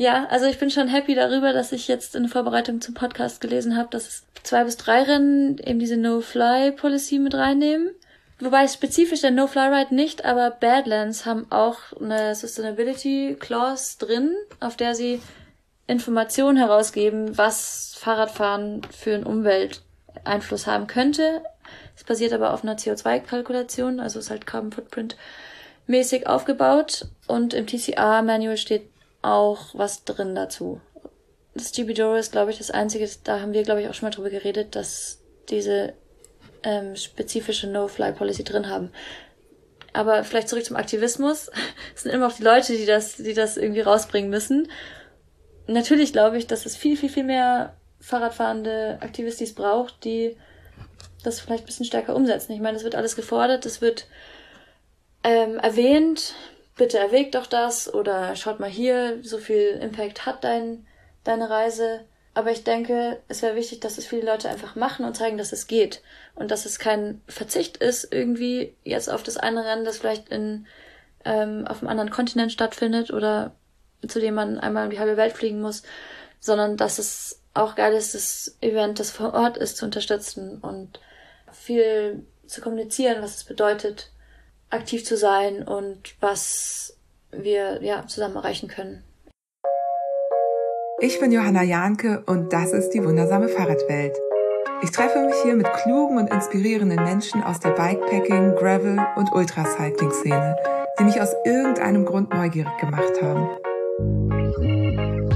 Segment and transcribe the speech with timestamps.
[0.00, 3.76] Ja, also ich bin schon happy darüber, dass ich jetzt in Vorbereitung zum Podcast gelesen
[3.76, 7.90] habe, dass es zwei bis drei Rennen eben diese No-Fly-Policy mit reinnehmen.
[8.38, 14.94] Wobei spezifisch der No-Fly-Ride nicht, aber Badlands haben auch eine Sustainability Clause drin, auf der
[14.94, 15.20] sie
[15.86, 21.42] Informationen herausgeben, was Fahrradfahren für einen Umwelteinfluss haben könnte.
[21.94, 25.18] Es basiert aber auf einer CO2-Kalkulation, also ist halt Carbon Footprint
[25.86, 28.89] mäßig aufgebaut und im TCR-Manual steht
[29.22, 30.80] auch was drin dazu.
[31.54, 34.08] Das GB Doro ist, glaube ich, das einzige, da haben wir, glaube ich, auch schon
[34.08, 35.94] mal drüber geredet, dass diese
[36.62, 38.90] ähm, spezifische No-Fly-Policy drin haben.
[39.92, 41.50] Aber vielleicht zurück zum Aktivismus.
[41.94, 44.68] Es sind immer auch die Leute, die das, die das irgendwie rausbringen müssen.
[45.66, 50.36] Natürlich glaube ich, dass es viel, viel, viel mehr Fahrradfahrende Aktivistis braucht, die
[51.22, 52.52] das vielleicht ein bisschen stärker umsetzen.
[52.52, 54.06] Ich meine, es wird alles gefordert, es wird
[55.22, 56.34] ähm, erwähnt,
[56.80, 60.86] bitte erwägt doch das oder schaut mal hier, so viel Impact hat dein,
[61.24, 62.06] deine Reise.
[62.32, 65.52] Aber ich denke, es wäre wichtig, dass es viele Leute einfach machen und zeigen, dass
[65.52, 66.00] es geht.
[66.34, 70.66] Und dass es kein Verzicht ist, irgendwie jetzt auf das eine Rennen, das vielleicht in,
[71.26, 73.52] ähm, auf einem anderen Kontinent stattfindet oder
[74.08, 75.82] zu dem man einmal um die halbe Welt fliegen muss,
[76.38, 80.98] sondern dass es auch geil ist, das Event, das vor Ort ist, zu unterstützen und
[81.52, 84.12] viel zu kommunizieren, was es bedeutet,
[84.70, 86.96] aktiv zu sein und was
[87.32, 89.02] wir ja zusammen erreichen können.
[91.00, 94.16] Ich bin Johanna Jahnke und das ist die wundersame Fahrradwelt.
[94.82, 100.56] Ich treffe mich hier mit klugen und inspirierenden Menschen aus der Bikepacking, Gravel und Ultracycling-Szene,
[100.98, 103.48] die mich aus irgendeinem Grund neugierig gemacht haben.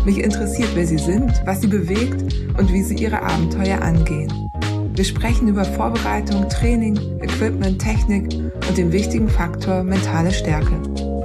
[0.04, 2.22] Mich interessiert, wer sie sind, was sie bewegt
[2.58, 4.50] und wie sie ihre Abenteuer angehen.
[4.96, 8.32] Wir sprechen über Vorbereitung, Training, Equipment, Technik
[8.68, 10.80] und den wichtigen Faktor mentale Stärke.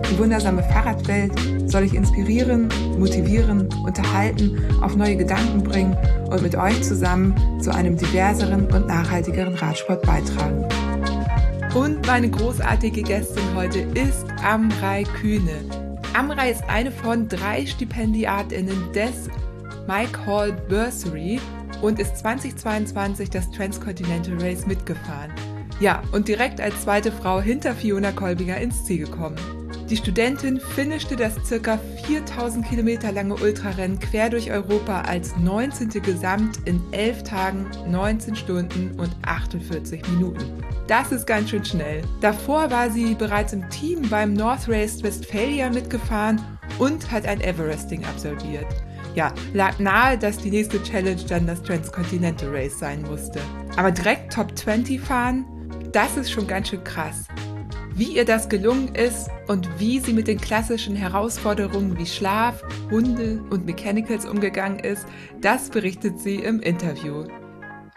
[0.09, 1.31] Die wundersame Fahrradwelt
[1.67, 5.95] soll ich inspirieren, motivieren, unterhalten, auf neue Gedanken bringen
[6.31, 10.65] und mit euch zusammen zu einem diverseren und nachhaltigeren Radsport beitragen.
[11.75, 15.59] Und meine großartige Gästin heute ist Amrei Kühne.
[16.15, 19.29] Amrei ist eine von drei Stipendiatinnen des
[19.87, 21.39] Mike Hall Bursary
[21.81, 25.31] und ist 2022 das Transcontinental Race mitgefahren.
[25.79, 29.37] Ja, und direkt als zweite Frau hinter Fiona Kolbinger ins Ziel gekommen.
[29.89, 35.89] Die Studentin finishte das circa 4000 Kilometer lange Ultrarennen quer durch Europa als 19.
[36.03, 40.45] Gesamt in 11 Tagen, 19 Stunden und 48 Minuten.
[40.87, 42.03] Das ist ganz schön schnell.
[42.21, 46.39] Davor war sie bereits im Team beim North Race Westphalia mitgefahren
[46.77, 48.67] und hat ein Everesting absolviert
[49.19, 53.41] ja, lag nahe, dass die nächste Challenge dann das Transcontinental Race sein musste.
[53.75, 55.45] Aber direkt Top 20 fahren,
[55.91, 57.25] das ist schon ganz schön krass.
[57.93, 63.43] Wie ihr das gelungen ist und wie sie mit den klassischen Herausforderungen wie Schlaf, Hunde
[63.49, 65.05] und Mechanicals umgegangen ist,
[65.41, 67.25] das berichtet sie im Interview.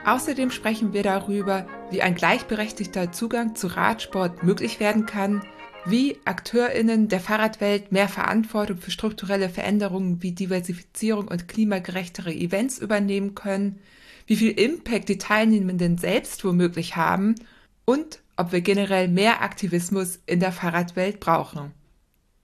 [0.05, 5.45] Außerdem sprechen wir darüber, wie ein gleichberechtigter Zugang zu Radsport möglich werden kann,
[5.85, 13.35] wie AkteurInnen der Fahrradwelt mehr Verantwortung für strukturelle Veränderungen wie Diversifizierung und klimagerechtere Events übernehmen
[13.35, 13.81] können,
[14.27, 17.35] wie viel Impact die Teilnehmenden selbst womöglich haben
[17.85, 21.73] und ob wir generell mehr Aktivismus in der Fahrradwelt brauchen.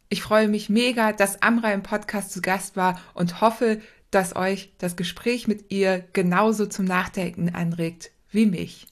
[0.09, 4.73] Ich freue mich mega, dass Amra im Podcast zu Gast war und hoffe, dass euch
[4.79, 8.87] das Gespräch mit ihr genauso zum Nachdenken anregt wie mich.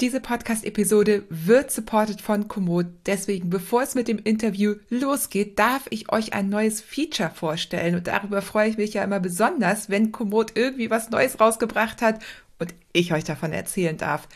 [0.00, 2.86] Diese Podcast-Episode wird supported von Komoot.
[3.04, 7.94] Deswegen, bevor es mit dem Interview losgeht, darf ich euch ein neues Feature vorstellen.
[7.94, 12.22] Und darüber freue ich mich ja immer besonders, wenn Komoot irgendwie was Neues rausgebracht hat
[12.58, 14.26] und ich euch davon erzählen darf.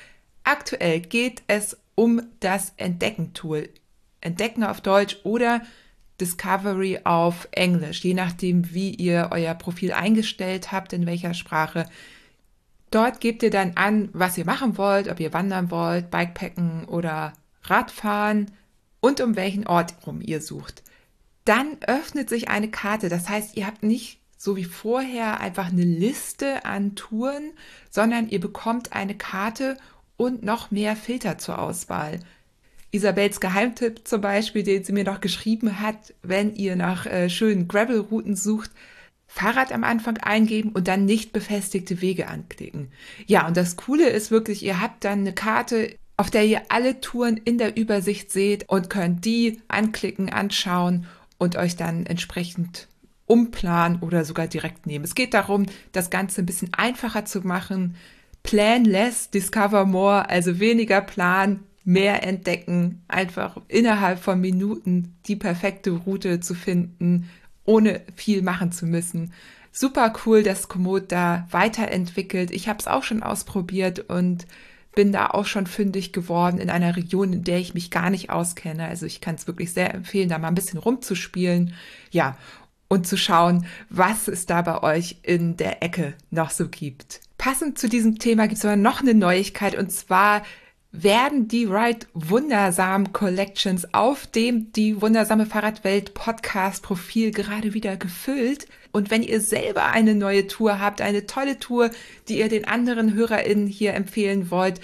[0.43, 3.71] Aktuell geht es um das Entdecken-Tool.
[4.21, 5.63] Entdecken auf Deutsch oder
[6.21, 11.87] Discovery auf Englisch, je nachdem, wie ihr euer Profil eingestellt habt, in welcher Sprache.
[12.95, 17.33] Dort gebt ihr dann an, was ihr machen wollt, ob ihr wandern wollt, Bikepacken oder
[17.65, 18.53] Radfahren
[19.01, 20.85] und um welchen Ort rum ihr sucht.
[21.45, 23.09] Dann öffnet sich eine Karte.
[23.09, 27.51] Das heißt, ihr habt nicht so wie vorher einfach eine Liste an Touren,
[27.91, 29.77] sondern ihr bekommt eine Karte
[30.17, 32.21] und noch mehr Filter zur Auswahl.
[32.93, 37.67] Isabels Geheimtipp zum Beispiel, den sie mir noch geschrieben hat, wenn ihr nach äh, schönen
[37.67, 38.71] Gravel-Routen sucht,
[39.35, 42.93] Fahrrad am Anfang eingeben und dann nicht befestigte Wege anklicken.
[43.27, 47.01] Ja, und das Coole ist wirklich, ihr habt dann eine Karte, auf der ihr alle
[47.01, 52.87] Touren in der Übersicht seht und könnt die anklicken, anschauen und euch dann entsprechend
[53.27, 55.05] umplanen oder sogar direkt nehmen.
[55.05, 57.97] Es geht darum, das Ganze ein bisschen einfacher zu machen.
[58.45, 65.91] Plan less, discover more, also weniger Plan, mehr entdecken, einfach innerhalb von Minuten die perfekte
[65.91, 67.29] Route zu finden
[67.65, 69.33] ohne viel machen zu müssen.
[69.73, 72.51] Super cool, dass Komoot da weiterentwickelt.
[72.51, 74.47] Ich habe es auch schon ausprobiert und
[74.95, 78.31] bin da auch schon fündig geworden in einer Region, in der ich mich gar nicht
[78.31, 78.87] auskenne.
[78.87, 81.75] Also ich kann es wirklich sehr empfehlen, da mal ein bisschen rumzuspielen.
[82.11, 82.37] Ja,
[82.89, 87.21] und zu schauen, was es da bei euch in der Ecke noch so gibt.
[87.39, 90.43] Passend zu diesem Thema gibt es aber noch eine Neuigkeit und zwar
[90.97, 98.69] werden die Ride Wundersam Collections auf dem Die Wundersame Fahrradwelt Podcast Profil gerade wieder gefüllt.
[98.93, 101.91] Und wenn ihr selber eine neue Tour habt, eine tolle Tour,
[102.29, 104.81] die ihr den anderen HörerInnen hier empfehlen wollt,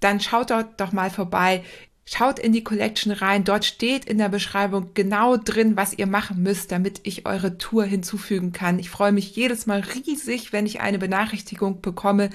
[0.00, 1.62] dann schaut dort doch mal vorbei.
[2.06, 3.44] Schaut in die Collection rein.
[3.44, 7.84] Dort steht in der Beschreibung genau drin, was ihr machen müsst, damit ich eure Tour
[7.84, 8.78] hinzufügen kann.
[8.78, 12.30] Ich freue mich jedes Mal riesig, wenn ich eine Benachrichtigung bekomme,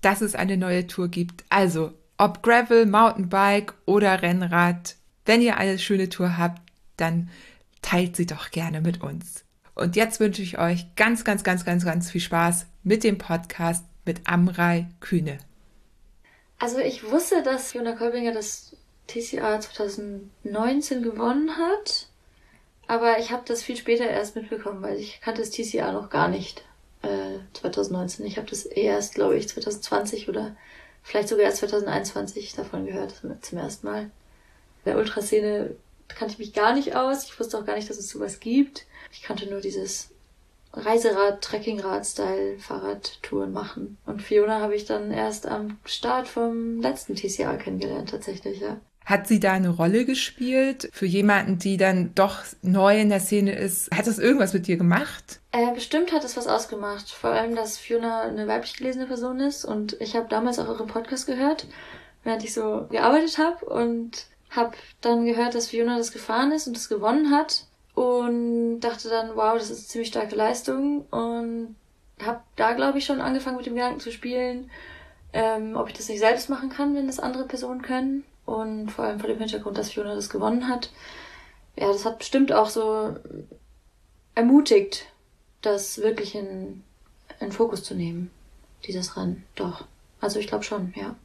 [0.00, 1.44] dass es eine neue Tour gibt.
[1.48, 4.96] Also ob Gravel, Mountainbike oder Rennrad.
[5.24, 6.62] Wenn ihr eine schöne Tour habt,
[6.96, 7.30] dann
[7.82, 9.44] teilt sie doch gerne mit uns.
[9.74, 13.84] Und jetzt wünsche ich euch ganz, ganz, ganz, ganz, ganz viel Spaß mit dem Podcast
[14.04, 15.38] mit Amrei Kühne.
[16.58, 18.74] Also ich wusste, dass Fiona Kolbinger das
[19.08, 22.08] TCA 2019 gewonnen hat,
[22.86, 26.28] aber ich habe das viel später erst mitbekommen, weil ich kannte das TCA noch gar
[26.28, 26.64] nicht
[27.02, 28.24] äh, 2019.
[28.24, 30.56] Ich habe das erst, glaube ich, 2020 oder
[31.06, 34.02] vielleicht sogar erst 2021 davon gehört, zum ersten Mal.
[34.02, 34.10] In
[34.86, 35.76] der Ultraszene
[36.08, 37.24] kannte ich mich gar nicht aus.
[37.24, 38.86] Ich wusste auch gar nicht, dass es sowas gibt.
[39.12, 40.10] Ich kannte nur dieses
[40.72, 43.98] Reiserad, Trekkingrad-Style Fahrradtouren machen.
[44.04, 48.80] Und Fiona habe ich dann erst am Start vom letzten TCA kennengelernt, tatsächlich, ja.
[49.06, 53.56] Hat sie da eine Rolle gespielt für jemanden, die dann doch neu in der Szene
[53.56, 53.88] ist?
[53.96, 55.38] Hat das irgendwas mit dir gemacht?
[55.52, 57.08] Äh, bestimmt hat es was ausgemacht.
[57.10, 59.64] Vor allem, dass Fiona eine weiblich gelesene Person ist.
[59.64, 61.68] Und ich habe damals auch euren Podcast gehört,
[62.24, 63.64] während ich so gearbeitet habe.
[63.66, 67.64] Und habe dann gehört, dass Fiona das gefahren ist und das gewonnen hat.
[67.94, 71.02] Und dachte dann, wow, das ist eine ziemlich starke Leistung.
[71.12, 71.76] Und
[72.20, 74.68] habe da, glaube ich, schon angefangen mit dem Gedanken zu spielen,
[75.32, 79.04] ähm, ob ich das nicht selbst machen kann, wenn das andere Personen können und vor
[79.04, 80.90] allem vor dem Hintergrund, dass Fiona das gewonnen hat.
[81.76, 83.16] Ja, das hat bestimmt auch so
[84.34, 85.06] ermutigt,
[85.60, 86.82] das wirklich in,
[87.40, 88.30] in Fokus zu nehmen,
[88.86, 89.44] dieses Rennen.
[89.56, 89.84] Doch.
[90.20, 91.16] Also ich glaube schon, ja.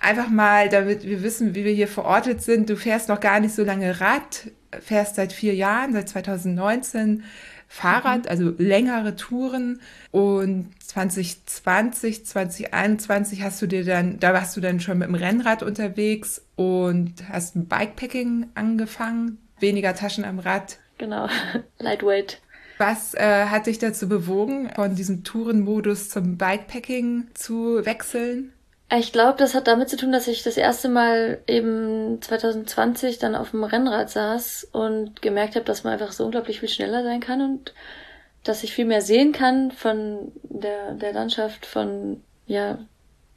[0.00, 2.70] Einfach mal, damit wir wissen, wie wir hier verortet sind.
[2.70, 7.24] Du fährst noch gar nicht so lange Rad, fährst seit vier Jahren, seit 2019
[7.68, 8.30] Fahrrad, mhm.
[8.30, 9.80] also längere Touren.
[10.10, 15.62] Und 2020, 2021 hast du dir dann, da warst du dann schon mit dem Rennrad
[15.62, 20.78] unterwegs und hast ein Bikepacking angefangen, weniger Taschen am Rad.
[20.96, 21.28] Genau,
[21.78, 22.40] lightweight.
[22.78, 28.52] Was äh, hat dich dazu bewogen, von diesem Tourenmodus zum Bikepacking zu wechseln?
[28.90, 33.34] Ich glaube, das hat damit zu tun, dass ich das erste Mal eben 2020 dann
[33.34, 37.20] auf dem Rennrad saß und gemerkt habe, dass man einfach so unglaublich viel schneller sein
[37.20, 37.74] kann und
[38.44, 42.78] dass ich viel mehr sehen kann von der, der Landschaft, von, ja,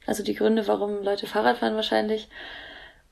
[0.06, 2.28] also die Gründe, warum Leute Fahrrad fahren wahrscheinlich.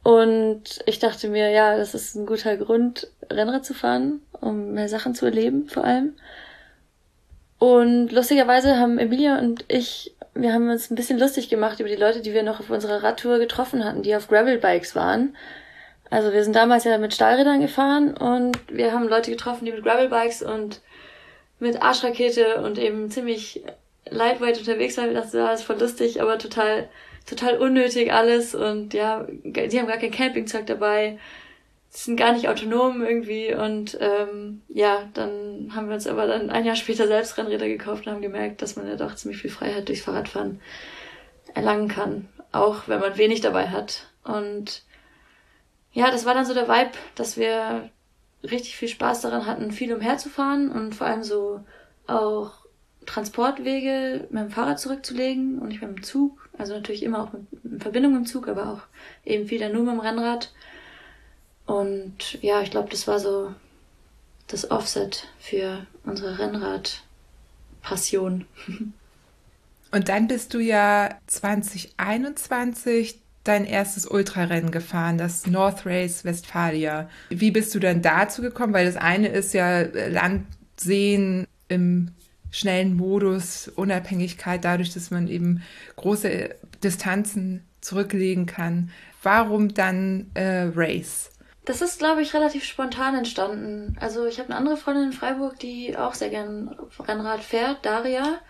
[0.03, 4.89] Und ich dachte mir, ja, das ist ein guter Grund, Rennrad zu fahren, um mehr
[4.89, 6.15] Sachen zu erleben, vor allem.
[7.59, 11.97] Und lustigerweise haben Emilia und ich wir haben uns ein bisschen lustig gemacht über die
[11.97, 15.37] Leute, die wir noch auf unserer Radtour getroffen hatten, die auf Gravelbikes waren.
[16.09, 19.85] Also wir sind damals ja mit Stahlrädern gefahren und wir haben Leute getroffen, die mit
[19.85, 20.81] Gravelbikes und
[21.59, 23.63] mit Arschrakete und eben ziemlich
[24.09, 25.11] lightweight unterwegs waren.
[25.11, 26.89] Wir dachten, ja, das ist voll lustig, aber total,
[27.27, 31.19] total unnötig alles und ja, die haben gar kein Campingzeug dabei
[31.91, 36.65] sind gar nicht autonom irgendwie und ähm, ja, dann haben wir uns aber dann ein
[36.65, 39.89] Jahr später selbst Rennräder gekauft und haben gemerkt, dass man ja doch ziemlich viel Freiheit
[39.89, 40.61] durchs Fahrradfahren
[41.53, 44.07] erlangen kann, auch wenn man wenig dabei hat.
[44.23, 44.85] Und
[45.93, 47.91] ja, das war dann so der Vibe, dass wir
[48.45, 51.61] richtig viel Spaß daran hatten, viel umherzufahren und vor allem so
[52.07, 52.53] auch
[53.05, 56.49] Transportwege mit dem Fahrrad zurückzulegen und nicht mit dem Zug.
[56.57, 58.83] Also natürlich immer auch mit, in Verbindung mit dem Zug, aber auch
[59.25, 60.53] eben wieder nur mit dem Rennrad.
[61.71, 63.55] Und ja, ich glaube, das war so
[64.49, 68.45] das Offset für unsere Rennrad-Passion.
[69.93, 77.09] Und dann bist du ja 2021 dein erstes Ultrarennen gefahren, das North Race Westphalia.
[77.29, 78.73] Wie bist du dann dazu gekommen?
[78.73, 80.47] Weil das eine ist ja Land
[80.77, 82.11] sehen im
[82.51, 85.63] schnellen Modus, Unabhängigkeit dadurch, dass man eben
[85.95, 86.51] große
[86.83, 88.91] Distanzen zurücklegen kann.
[89.23, 91.31] Warum dann äh, Race?
[91.71, 93.97] Das ist, glaube ich, relativ spontan entstanden.
[94.01, 98.41] Also ich habe eine andere Freundin in Freiburg, die auch sehr gern Rennrad fährt, Daria.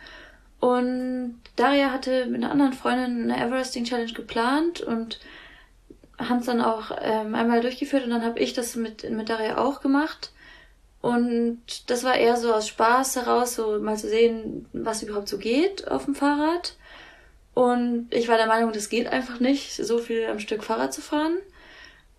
[0.59, 5.21] Und Daria hatte mit einer anderen Freundin eine Everesting Challenge geplant und
[6.17, 9.59] haben es dann auch ähm, einmal durchgeführt und dann habe ich das mit, mit Daria
[9.59, 10.33] auch gemacht.
[11.03, 15.37] Und das war eher so aus Spaß heraus, so mal zu sehen, was überhaupt so
[15.37, 16.75] geht auf dem Fahrrad.
[17.53, 21.03] Und ich war der Meinung, das geht einfach nicht, so viel am Stück Fahrrad zu
[21.03, 21.37] fahren.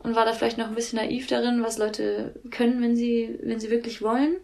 [0.04, 3.60] Und war da vielleicht noch ein bisschen naiv darin, was Leute können, wenn sie, wenn
[3.60, 4.38] sie wirklich wollen.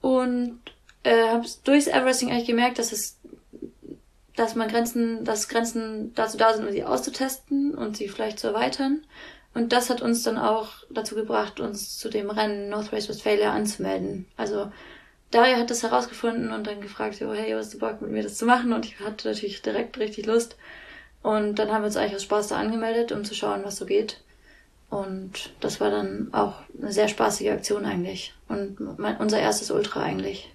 [0.00, 0.60] Und
[1.04, 3.18] äh, habe durchs Everesting eigentlich gemerkt, dass es,
[4.36, 8.48] dass man Grenzen, dass Grenzen dazu da sind, um sie auszutesten und sie vielleicht zu
[8.48, 9.06] erweitern.
[9.54, 13.52] Und das hat uns dann auch dazu gebracht, uns zu dem Rennen North Race Westphalia
[13.52, 14.26] anzumelden.
[14.36, 14.70] Also
[15.30, 18.36] Daria hat das herausgefunden und dann gefragt, so, hey, was du Bock mit mir das
[18.36, 18.72] zu machen?
[18.72, 20.56] Und ich hatte natürlich direkt richtig Lust.
[21.22, 23.86] Und dann haben wir uns eigentlich aus Spaß da angemeldet, um zu schauen, was so
[23.86, 24.20] geht.
[24.94, 28.32] Und das war dann auch eine sehr spaßige Aktion eigentlich.
[28.46, 30.54] Und mein, unser erstes Ultra eigentlich.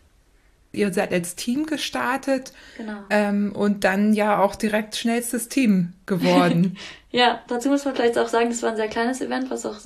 [0.71, 2.99] Ihr seid als Team gestartet genau.
[3.09, 6.77] ähm, und dann ja auch direkt schnellstes Team geworden.
[7.11, 9.79] ja, dazu muss man vielleicht auch sagen, das war ein sehr kleines Event, was auch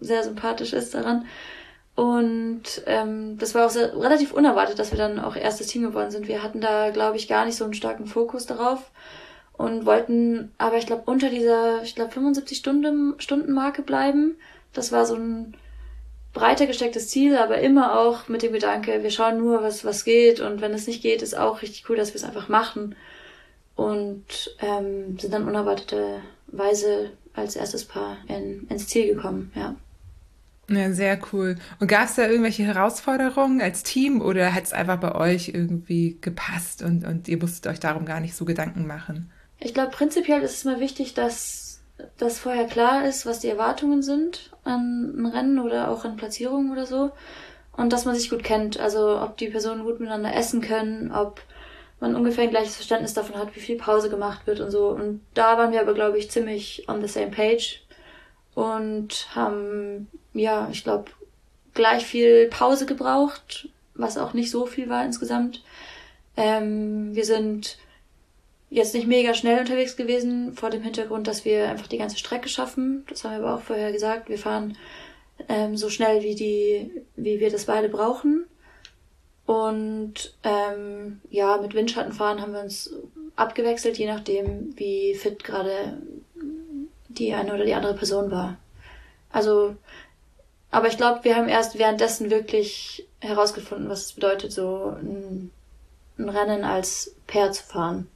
[0.00, 1.26] sehr sympathisch ist daran.
[1.94, 6.10] Und ähm, das war auch sehr, relativ unerwartet, dass wir dann auch erstes Team geworden
[6.10, 6.26] sind.
[6.26, 8.90] Wir hatten da, glaube ich, gar nicht so einen starken Fokus darauf
[9.62, 14.34] und wollten aber, ich glaube, unter dieser, ich glaube, 75 Stunden, Stunden Marke bleiben.
[14.72, 15.54] Das war so ein
[16.32, 20.40] breiter gestecktes Ziel, aber immer auch mit dem Gedanke, wir schauen nur, was, was geht
[20.40, 22.96] und wenn es nicht geht, ist auch richtig cool, dass wir es einfach machen.
[23.76, 29.76] Und ähm, sind dann unerwarteterweise als erstes Paar in, ins Ziel gekommen, ja.
[30.68, 31.56] Ja, sehr cool.
[31.78, 36.18] Und gab es da irgendwelche Herausforderungen als Team oder hat es einfach bei euch irgendwie
[36.20, 39.30] gepasst und, und ihr musstet euch darum gar nicht so Gedanken machen?
[39.64, 41.82] Ich glaube, prinzipiell ist es mal wichtig, dass,
[42.18, 46.72] dass vorher klar ist, was die Erwartungen sind an ein Rennen oder auch an Platzierungen
[46.72, 47.12] oder so.
[47.76, 48.78] Und dass man sich gut kennt.
[48.78, 51.40] Also ob die Personen gut miteinander essen können, ob
[52.00, 54.88] man ungefähr ein gleiches Verständnis davon hat, wie viel Pause gemacht wird und so.
[54.88, 57.84] Und da waren wir aber, glaube ich, ziemlich on the same page
[58.54, 61.10] und haben ja, ich glaube,
[61.72, 65.62] gleich viel Pause gebraucht, was auch nicht so viel war insgesamt.
[66.36, 67.78] Ähm, wir sind
[68.72, 72.48] jetzt nicht mega schnell unterwegs gewesen, vor dem Hintergrund, dass wir einfach die ganze Strecke
[72.48, 73.04] schaffen.
[73.08, 74.28] Das haben wir aber auch vorher gesagt.
[74.28, 74.76] Wir fahren
[75.48, 78.46] ähm, so schnell, wie die, wie wir das beide brauchen.
[79.46, 82.94] Und ähm, ja, mit Windschattenfahren haben wir uns
[83.36, 85.98] abgewechselt, je nachdem, wie fit gerade
[87.08, 88.58] die eine oder die andere Person war.
[89.30, 89.76] Also
[90.72, 95.50] aber ich glaube, wir haben erst währenddessen wirklich herausgefunden, was es bedeutet, so ein,
[96.18, 98.08] ein Rennen als Pair zu fahren.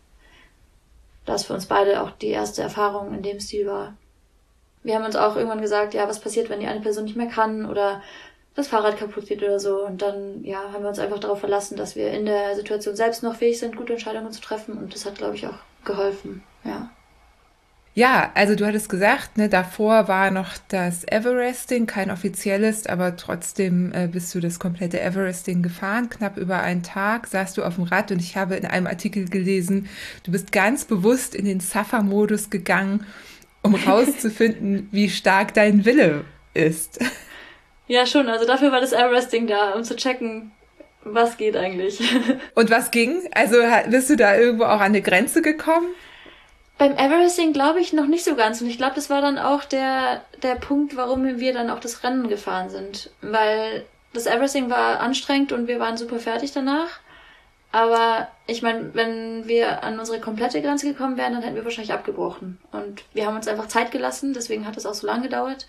[1.26, 3.94] Das für uns beide auch die erste Erfahrung in dem Stil war.
[4.82, 7.26] Wir haben uns auch irgendwann gesagt, ja, was passiert, wenn die eine Person nicht mehr
[7.26, 8.00] kann oder
[8.54, 9.84] das Fahrrad kaputt geht oder so.
[9.84, 13.22] Und dann, ja, haben wir uns einfach darauf verlassen, dass wir in der Situation selbst
[13.22, 14.78] noch fähig sind, gute Entscheidungen zu treffen.
[14.78, 16.88] Und das hat, glaube ich, auch geholfen, ja.
[17.96, 23.90] Ja, also du hattest gesagt, ne, davor war noch das Everesting, kein offizielles, aber trotzdem
[23.94, 27.84] äh, bist du das komplette Everesting gefahren, knapp über einen Tag, saßt du auf dem
[27.84, 29.88] Rad und ich habe in einem Artikel gelesen,
[30.24, 33.06] du bist ganz bewusst in den Suffer-Modus gegangen,
[33.62, 36.98] um rauszufinden, wie stark dein Wille ist.
[37.86, 40.52] Ja, schon, also dafür war das Everesting da, um zu checken,
[41.02, 41.98] was geht eigentlich.
[42.54, 43.22] Und was ging?
[43.32, 43.56] Also
[43.88, 45.86] bist du da irgendwo auch an eine Grenze gekommen?
[46.78, 48.60] Beim Everesting glaube ich noch nicht so ganz.
[48.60, 52.04] Und ich glaube, das war dann auch der, der Punkt, warum wir dann auch das
[52.04, 53.10] Rennen gefahren sind.
[53.22, 57.00] Weil das Everesting war anstrengend und wir waren super fertig danach.
[57.72, 61.92] Aber ich meine, wenn wir an unsere komplette Grenze gekommen wären, dann hätten wir wahrscheinlich
[61.92, 62.58] abgebrochen.
[62.72, 65.66] Und wir haben uns einfach Zeit gelassen, deswegen hat es auch so lange gedauert.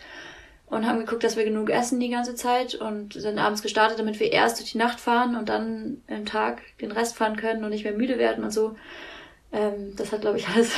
[0.68, 4.20] Und haben geguckt, dass wir genug essen die ganze Zeit und sind abends gestartet, damit
[4.20, 7.70] wir erst durch die Nacht fahren und dann im Tag den Rest fahren können und
[7.70, 8.76] nicht mehr müde werden und so.
[9.51, 10.72] Ähm, das hat, glaube ich, alles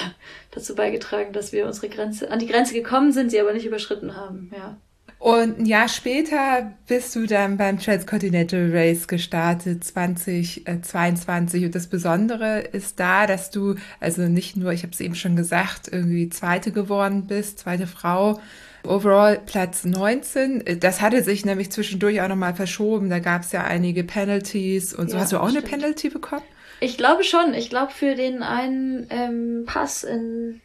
[0.51, 4.15] dazu beigetragen, dass wir unsere Grenze, an die Grenze gekommen sind, sie aber nicht überschritten
[4.15, 4.77] haben, ja.
[5.19, 11.65] Und ein Jahr später bist du dann beim Transcontinental Race gestartet, 2022.
[11.65, 15.35] Und das Besondere ist da, dass du also nicht nur, ich habe es eben schon
[15.35, 18.39] gesagt, irgendwie Zweite geworden bist, zweite Frau,
[18.87, 20.63] Overall Platz 19.
[20.79, 23.09] Das hatte sich nämlich zwischendurch auch nochmal verschoben.
[23.09, 25.17] Da gab es ja einige Penalties und so.
[25.17, 25.65] Ja, Hast du auch stimmt.
[25.65, 26.43] eine Penalty bekommen?
[26.79, 27.53] Ich glaube schon.
[27.53, 30.61] Ich glaube für den einen ähm, Pass in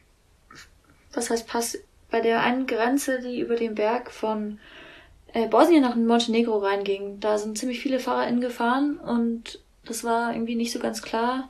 [1.12, 1.78] was heißt Pass
[2.10, 4.58] bei der einen Grenze, die über den Berg von
[5.32, 7.20] äh, Bosnien nach Montenegro reinging.
[7.20, 11.48] Da sind ziemlich viele FahrerInnen gefahren und das war irgendwie nicht so ganz klar.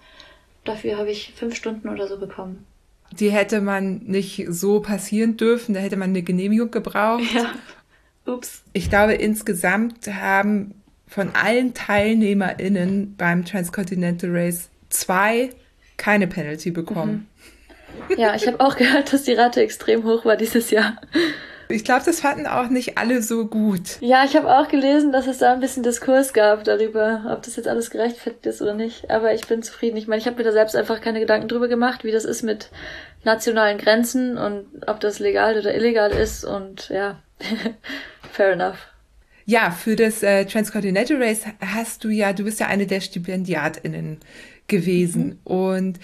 [0.64, 2.66] Dafür habe ich fünf Stunden oder so bekommen.
[3.12, 7.22] Die hätte man nicht so passieren dürfen, da hätte man eine Genehmigung gebraucht.
[7.34, 7.52] Ja.
[8.26, 8.62] Ups.
[8.72, 10.82] Ich glaube, insgesamt haben
[11.14, 15.50] von allen TeilnehmerInnen beim Transcontinental Race zwei
[15.96, 17.28] keine Penalty bekommen.
[18.08, 18.18] Mhm.
[18.18, 20.96] Ja, ich habe auch gehört, dass die Rate extrem hoch war dieses Jahr.
[21.68, 24.00] Ich glaube, das fanden auch nicht alle so gut.
[24.00, 27.54] Ja, ich habe auch gelesen, dass es da ein bisschen Diskurs gab darüber, ob das
[27.54, 29.08] jetzt alles gerechtfertigt ist oder nicht.
[29.08, 29.96] Aber ich bin zufrieden.
[29.96, 32.42] Ich meine, ich habe mir da selbst einfach keine Gedanken drüber gemacht, wie das ist
[32.42, 32.70] mit
[33.22, 36.44] nationalen Grenzen und ob das legal oder illegal ist.
[36.44, 37.20] Und ja,
[38.32, 38.93] fair enough.
[39.46, 44.18] Ja, für das äh, Transcontinental Race hast du ja, du bist ja eine der StipendiatInnen
[44.68, 45.24] gewesen.
[45.24, 45.38] Mhm.
[45.44, 46.00] Und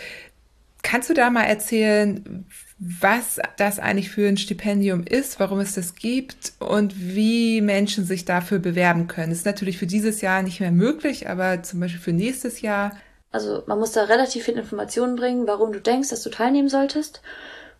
[0.83, 2.47] kannst du da mal erzählen,
[2.79, 8.25] was das eigentlich für ein Stipendium ist, warum es das gibt und wie Menschen sich
[8.25, 9.31] dafür bewerben können.
[9.31, 12.97] Das ist natürlich für dieses Jahr nicht mehr möglich, aber zum Beispiel für nächstes Jahr.
[13.33, 17.23] Also man muss da relativ viel Informationen bringen, warum du denkst, dass du teilnehmen solltest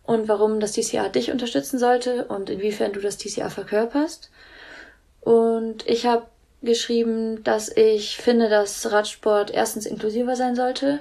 [0.03, 4.30] und warum das TCA dich unterstützen sollte und inwiefern du das TCA verkörperst.
[5.21, 6.25] Und ich habe
[6.61, 10.99] geschrieben, dass ich finde, dass Radsport erstens inklusiver sein sollte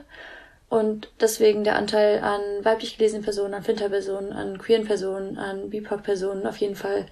[0.71, 6.47] und deswegen der Anteil an weiblich gelesenen Personen, an Finterpersonen, an queeren Personen, an BIPOC-Personen
[6.47, 7.07] auf jeden Fall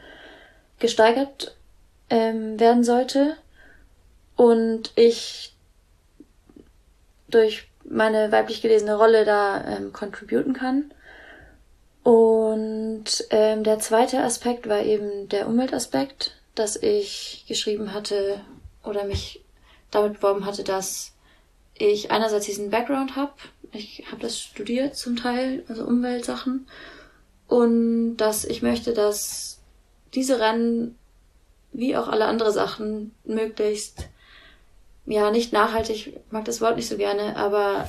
[0.79, 1.57] gesteigert
[2.09, 3.37] ähm, werden sollte.
[4.37, 5.57] Und ich
[7.29, 10.93] durch meine weiblich gelesene Rolle da ähm, contributen kann.
[12.05, 18.41] Und ähm, der zweite Aspekt war eben der Umweltaspekt, dass ich geschrieben hatte
[18.85, 19.45] oder mich
[19.91, 21.13] damit beworben hatte, dass
[21.75, 23.33] ich einerseits diesen Background habe,
[23.73, 26.67] ich habe das studiert zum Teil, also Umweltsachen,
[27.47, 29.61] und dass ich möchte, dass
[30.15, 30.99] diese Rennen
[31.73, 34.09] wie auch alle andere Sachen möglichst,
[35.07, 37.89] ja, nicht nachhaltig, mag das Wort nicht so gerne, aber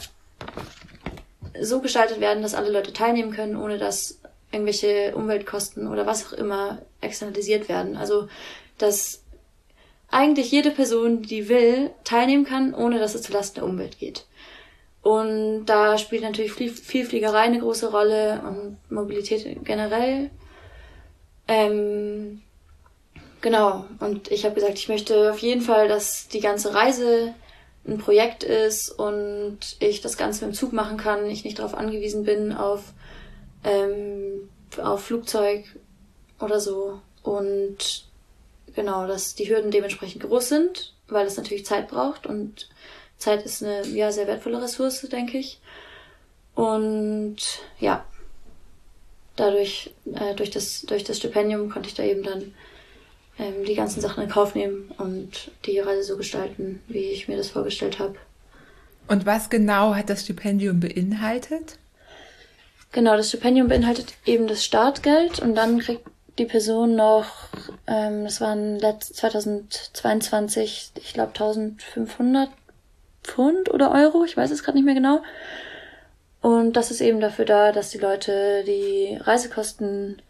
[1.62, 4.19] so gestaltet werden, dass alle Leute teilnehmen können, ohne dass
[4.52, 7.98] irgendwelche Umweltkosten oder was auch immer externalisiert werden.
[7.98, 8.28] Also,
[8.78, 9.24] dass
[10.10, 14.26] eigentlich jede Person, die will, teilnehmen kann, ohne dass es zulasten der Umwelt geht.
[15.02, 20.30] Und da spielt natürlich viel, Fliegerei eine große Rolle und Mobilität generell.
[21.48, 22.42] Ähm,
[23.42, 27.34] genau, und ich habe gesagt, ich möchte auf jeden Fall, dass die ganze Reise
[27.88, 32.24] ein Projekt ist und ich das Ganze dem Zug machen kann, ich nicht darauf angewiesen
[32.24, 32.94] bin auf,
[33.64, 35.66] ähm, auf Flugzeug
[36.40, 37.02] oder so.
[37.24, 38.06] Und
[38.74, 42.70] genau, dass die Hürden dementsprechend groß sind, weil es natürlich Zeit braucht und
[43.18, 45.60] Zeit ist eine ja sehr wertvolle Ressource, denke ich.
[46.56, 47.38] Und
[47.80, 48.06] ja,
[49.36, 52.54] dadurch äh, durch das durch das Stipendium konnte ich da eben dann
[53.38, 57.38] ähm, die ganzen Sachen in Kauf nehmen und die Reise so gestalten, wie ich mir
[57.38, 58.16] das vorgestellt habe.
[59.08, 61.79] Und was genau hat das Stipendium beinhaltet?
[62.92, 66.06] Genau, das Stipendium beinhaltet eben das Startgeld und dann kriegt
[66.40, 67.50] die Person noch,
[67.86, 72.50] ähm, das waren 2022, ich glaube 1500
[73.24, 75.22] Pfund oder Euro, ich weiß es gerade nicht mehr genau.
[76.42, 80.22] Und das ist eben dafür da, dass die Leute die Reisekosten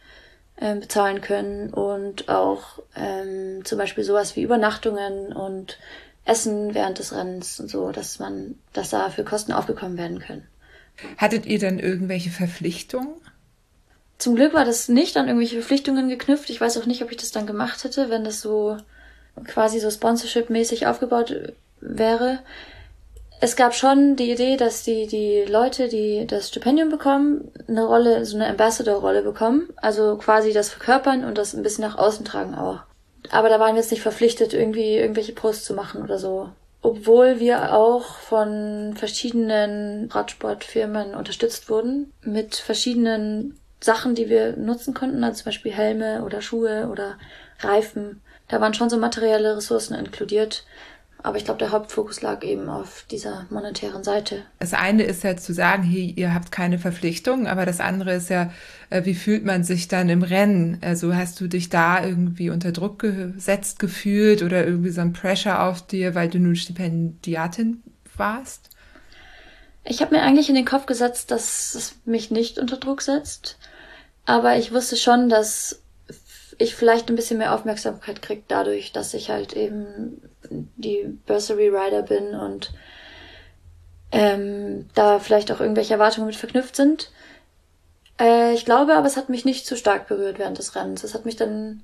[0.57, 5.77] äh, bezahlen können und auch ähm, zum Beispiel sowas wie Übernachtungen und
[6.25, 10.47] Essen während des Rennens und so, dass man, dass da für Kosten aufgekommen werden können.
[11.17, 13.15] Hattet ihr dann irgendwelche Verpflichtungen?
[14.17, 16.49] Zum Glück war das nicht an irgendwelche Verpflichtungen geknüpft.
[16.49, 18.77] Ich weiß auch nicht, ob ich das dann gemacht hätte, wenn das so
[19.45, 22.39] quasi so Sponsorship-mäßig aufgebaut wäre
[23.41, 28.25] es gab schon die Idee, dass die, die Leute, die das Stipendium bekommen, eine Rolle,
[28.25, 29.69] so eine Ambassador-Rolle bekommen.
[29.77, 32.79] Also quasi das verkörpern und das ein bisschen nach außen tragen auch.
[33.31, 36.49] Aber da waren wir jetzt nicht verpflichtet, irgendwie irgendwelche Posts zu machen oder so.
[36.81, 45.23] Obwohl wir auch von verschiedenen Radsportfirmen unterstützt wurden mit verschiedenen Sachen, die wir nutzen konnten,
[45.23, 47.17] also zum Beispiel Helme oder Schuhe oder
[47.59, 48.21] Reifen.
[48.47, 50.65] Da waren schon so materielle Ressourcen inkludiert,
[51.21, 54.43] aber ich glaube, der Hauptfokus lag eben auf dieser monetären Seite.
[54.59, 58.29] Das eine ist ja zu sagen, hey, ihr habt keine Verpflichtung, aber das andere ist
[58.29, 58.51] ja,
[58.89, 60.77] äh, wie fühlt man sich dann im Rennen?
[60.81, 65.63] Also hast du dich da irgendwie unter Druck gesetzt gefühlt oder irgendwie so ein Pressure
[65.63, 67.83] auf dir, weil du nun Stipendiatin
[68.15, 68.69] warst?
[69.83, 73.57] Ich habe mir eigentlich in den Kopf gesetzt, dass es mich nicht unter Druck setzt.
[74.25, 75.81] Aber ich wusste schon, dass
[76.59, 82.03] ich vielleicht ein bisschen mehr Aufmerksamkeit kriege dadurch, dass ich halt eben die Bursary Rider
[82.03, 82.71] bin und
[84.11, 87.11] ähm, da vielleicht auch irgendwelche Erwartungen mit verknüpft sind.
[88.19, 91.03] Äh, ich glaube, aber es hat mich nicht zu stark berührt während des Rennens.
[91.03, 91.83] Es hat mich dann,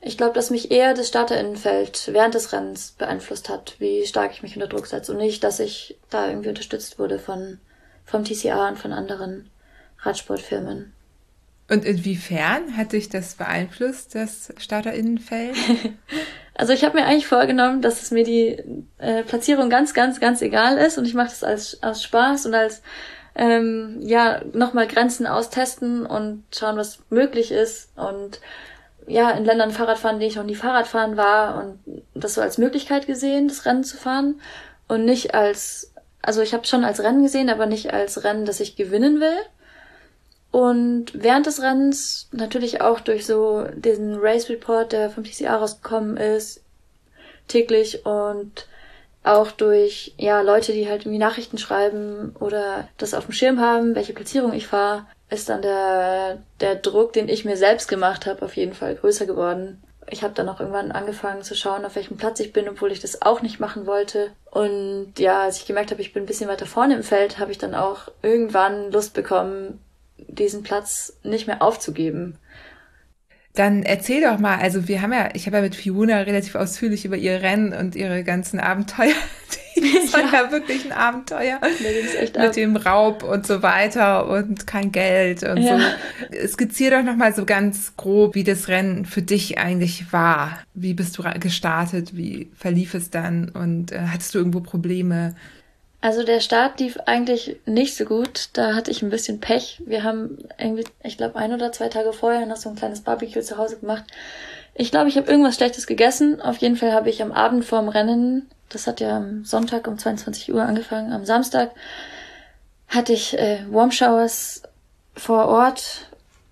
[0.00, 4.42] ich glaube, dass mich eher das Starterinnenfeld während des Rennens beeinflusst hat, wie stark ich
[4.42, 7.58] mich unter Druck setze und nicht, dass ich da irgendwie unterstützt wurde von
[8.04, 9.48] vom TCA und von anderen
[10.00, 10.92] Radsportfirmen.
[11.68, 15.56] Und inwiefern hat dich das beeinflusst, das Starterinnenfeld?
[16.54, 18.62] also ich habe mir eigentlich vorgenommen, dass es mir die
[18.98, 22.54] äh, Platzierung ganz, ganz, ganz egal ist und ich mache das als, als Spaß und
[22.54, 22.82] als
[23.34, 28.40] ähm, ja nochmal Grenzen austesten und schauen, was möglich ist und
[29.06, 32.40] ja in Ländern Fahrrad fahren, die ich noch nie Fahrrad fahren war und das so
[32.40, 34.40] als Möglichkeit gesehen, das Rennen zu fahren
[34.88, 38.60] und nicht als, also ich habe schon als Rennen gesehen, aber nicht als Rennen, das
[38.60, 39.36] ich gewinnen will.
[40.52, 46.18] Und während des Rennens natürlich auch durch so diesen Race Report, der vom TCA rausgekommen
[46.18, 46.60] ist,
[47.48, 48.68] täglich und
[49.24, 53.94] auch durch ja Leute, die halt irgendwie Nachrichten schreiben oder das auf dem Schirm haben,
[53.94, 58.44] welche Platzierung ich fahre, ist dann der der Druck, den ich mir selbst gemacht habe,
[58.44, 59.82] auf jeden Fall größer geworden.
[60.08, 63.00] Ich habe dann auch irgendwann angefangen zu schauen, auf welchem Platz ich bin, obwohl ich
[63.00, 64.32] das auch nicht machen wollte.
[64.50, 67.52] Und ja, als ich gemerkt habe, ich bin ein bisschen weiter vorne im Feld, habe
[67.52, 69.81] ich dann auch irgendwann Lust bekommen,
[70.28, 72.38] diesen Platz nicht mehr aufzugeben.
[73.54, 77.04] Dann erzähl doch mal, also wir haben ja, ich habe ja mit Fiona relativ ausführlich
[77.04, 79.14] über ihr Rennen und ihre ganzen Abenteuer.
[79.74, 81.58] Das war ja, wirklich ein Abenteuer.
[81.80, 82.52] mit ab.
[82.52, 85.78] dem Raub und so weiter und kein Geld und ja.
[85.78, 86.46] so.
[86.46, 90.58] Skizzier doch nochmal so ganz grob, wie das Rennen für dich eigentlich war.
[90.74, 92.16] Wie bist du gestartet?
[92.16, 93.48] Wie verlief es dann?
[93.48, 95.34] Und äh, hattest du irgendwo Probleme?
[96.02, 98.50] Also der Start lief eigentlich nicht so gut.
[98.54, 99.80] Da hatte ich ein bisschen Pech.
[99.86, 103.40] Wir haben irgendwie, ich glaube, ein oder zwei Tage vorher noch so ein kleines Barbecue
[103.40, 104.04] zu Hause gemacht.
[104.74, 106.42] Ich glaube, ich habe irgendwas Schlechtes gegessen.
[106.42, 109.96] Auf jeden Fall habe ich am Abend vorm Rennen, das hat ja am Sonntag um
[109.96, 111.70] 22 Uhr angefangen, am Samstag
[112.88, 114.62] hatte ich äh, Warm Showers
[115.14, 116.08] vor Ort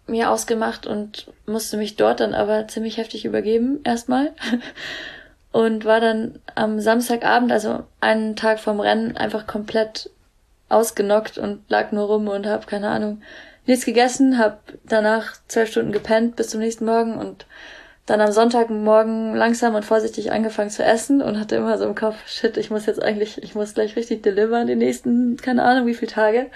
[0.06, 4.32] mir ausgemacht und musste mich dort dann aber ziemlich heftig übergeben erstmal.
[5.52, 10.10] und war dann am Samstagabend, also einen Tag vom Rennen, einfach komplett
[10.68, 13.22] ausgenockt und lag nur rum und hab keine Ahnung
[13.66, 17.46] nichts gegessen, hab danach zwölf Stunden gepennt bis zum nächsten Morgen und
[18.06, 22.16] dann am Sonntagmorgen langsam und vorsichtig angefangen zu essen und hatte immer so im Kopf,
[22.26, 25.94] shit, ich muss jetzt eigentlich, ich muss gleich richtig delivern die nächsten, keine Ahnung wie
[25.94, 26.46] viele Tage.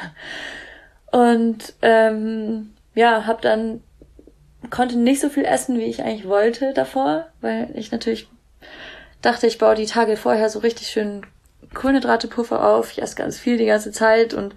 [1.12, 3.83] Und ähm, ja, hab dann
[4.70, 8.28] konnte nicht so viel essen, wie ich eigentlich wollte davor, weil ich natürlich
[9.24, 11.26] dachte, ich baue die Tage vorher so richtig schön
[11.72, 12.92] Kohlenhydratepuffer auf.
[12.92, 14.54] Ich esse ganz viel die ganze Zeit und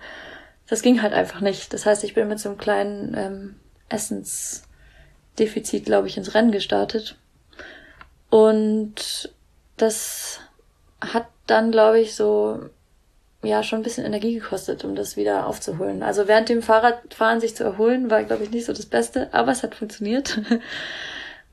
[0.68, 1.74] das ging halt einfach nicht.
[1.74, 3.56] Das heißt, ich bin mit so einem kleinen ähm,
[3.90, 7.18] Essensdefizit, glaube ich, ins Rennen gestartet.
[8.30, 9.34] Und
[9.78, 10.42] das
[11.00, 12.70] hat dann, glaube ich, so
[13.44, 16.04] ja schon ein bisschen Energie gekostet, um das wieder aufzuholen.
[16.04, 19.54] Also während dem Fahrradfahren sich zu erholen, war, glaube ich, nicht so das Beste, aber
[19.54, 20.42] es hat funktioniert.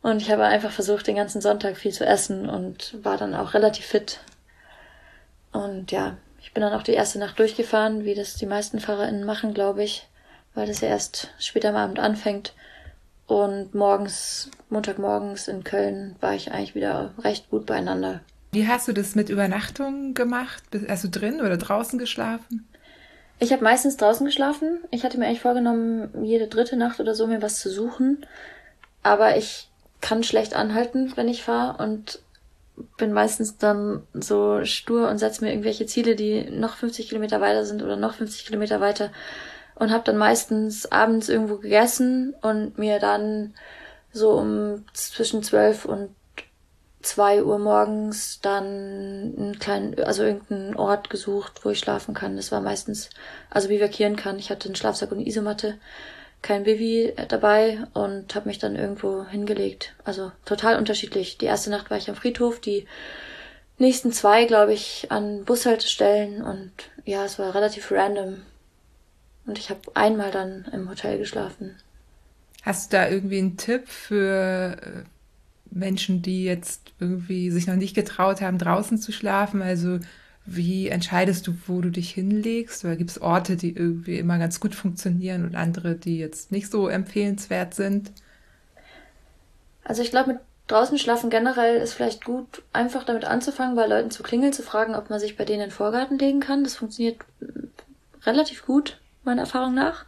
[0.04, 3.54] Und ich habe einfach versucht, den ganzen Sonntag viel zu essen und war dann auch
[3.54, 4.20] relativ fit.
[5.50, 9.24] Und ja, ich bin dann auch die erste Nacht durchgefahren, wie das die meisten FahrerInnen
[9.24, 10.06] machen, glaube ich,
[10.52, 12.52] weil das ja erst später am Abend anfängt.
[13.26, 18.20] Und morgens, Montagmorgens in Köln war ich eigentlich wieder recht gut beieinander.
[18.52, 20.62] Wie hast du das mit Übernachtung gemacht?
[20.86, 22.68] Hast du drin oder draußen geschlafen?
[23.38, 24.80] Ich habe meistens draußen geschlafen.
[24.90, 28.26] Ich hatte mir eigentlich vorgenommen, jede dritte Nacht oder so mir was zu suchen.
[29.02, 29.70] Aber ich
[30.04, 32.20] kann schlecht anhalten, wenn ich fahre und
[32.98, 37.64] bin meistens dann so stur und setze mir irgendwelche Ziele, die noch 50 Kilometer weiter
[37.64, 39.10] sind oder noch 50 Kilometer weiter
[39.76, 43.54] und habe dann meistens abends irgendwo gegessen und mir dann
[44.12, 46.10] so um zwischen 12 und
[47.00, 52.36] 2 Uhr morgens dann einen kleinen, also irgendeinen Ort gesucht, wo ich schlafen kann.
[52.36, 53.08] Das war meistens,
[53.48, 54.38] also bivakieren kann.
[54.38, 55.78] Ich hatte einen Schlafsack und eine Isomatte
[56.44, 59.94] kein Baby dabei und habe mich dann irgendwo hingelegt.
[60.04, 61.38] Also total unterschiedlich.
[61.38, 62.86] Die erste Nacht war ich am Friedhof, die
[63.78, 66.70] nächsten zwei, glaube ich, an Bushaltestellen und
[67.06, 68.42] ja, es war relativ random.
[69.46, 71.76] Und ich habe einmal dann im Hotel geschlafen.
[72.62, 75.02] Hast du da irgendwie einen Tipp für äh,
[75.70, 79.62] Menschen, die jetzt irgendwie sich noch nicht getraut haben, draußen zu schlafen?
[79.62, 79.98] Also
[80.46, 82.84] wie entscheidest du, wo du dich hinlegst?
[82.84, 86.70] Oder gibt es Orte, die irgendwie immer ganz gut funktionieren und andere, die jetzt nicht
[86.70, 88.12] so empfehlenswert sind?
[89.84, 94.10] Also ich glaube, mit draußen schlafen generell ist vielleicht gut, einfach damit anzufangen, bei Leuten
[94.10, 96.64] zu klingeln, zu fragen, ob man sich bei denen in den Vorgarten legen kann.
[96.64, 97.18] Das funktioniert
[98.24, 100.04] relativ gut, meiner Erfahrung nach.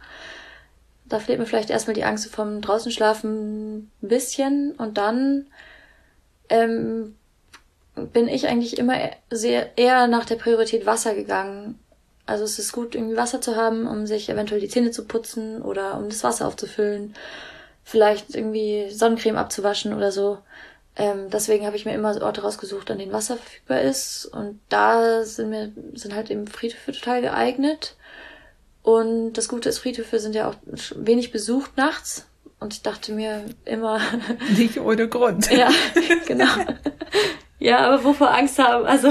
[1.05, 5.47] Da fehlt mir vielleicht erstmal die Angst vom draußen schlafen ein bisschen und dann
[6.49, 7.15] ähm,
[8.05, 8.95] bin ich eigentlich immer
[9.29, 11.79] sehr eher nach der Priorität Wasser gegangen.
[12.25, 15.61] Also es ist gut, irgendwie Wasser zu haben, um sich eventuell die Zähne zu putzen
[15.61, 17.15] oder um das Wasser aufzufüllen.
[17.83, 20.39] Vielleicht irgendwie Sonnencreme abzuwaschen oder so.
[20.97, 24.25] Ähm, deswegen habe ich mir immer Orte rausgesucht, an denen Wasser verfügbar ist.
[24.25, 27.95] Und da sind mir, sind halt eben Friedhöfe total geeignet.
[28.81, 30.55] Und das Gute ist, Friedhöfe sind ja auch
[30.95, 32.25] wenig besucht nachts.
[32.59, 34.01] Und ich dachte mir immer.
[34.57, 35.51] Nicht ohne Grund.
[35.51, 35.69] ja,
[36.25, 36.47] genau.
[37.59, 38.85] Ja, aber wovor Angst haben?
[38.85, 39.09] Also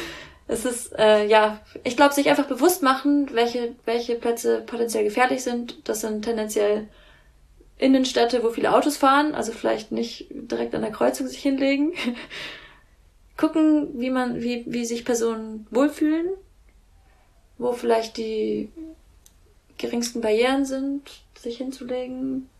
[0.46, 5.42] es ist äh, ja, ich glaube, sich einfach bewusst machen, welche welche Plätze potenziell gefährlich
[5.42, 5.88] sind.
[5.88, 6.88] Das sind tendenziell
[7.80, 11.92] Innenstädte, wo viele Autos fahren, also vielleicht nicht direkt an der Kreuzung sich hinlegen.
[13.36, 16.28] Gucken, wie man, wie, wie sich Personen wohlfühlen,
[17.56, 18.68] wo vielleicht die
[19.78, 22.50] geringsten Barrieren sind, sich hinzulegen.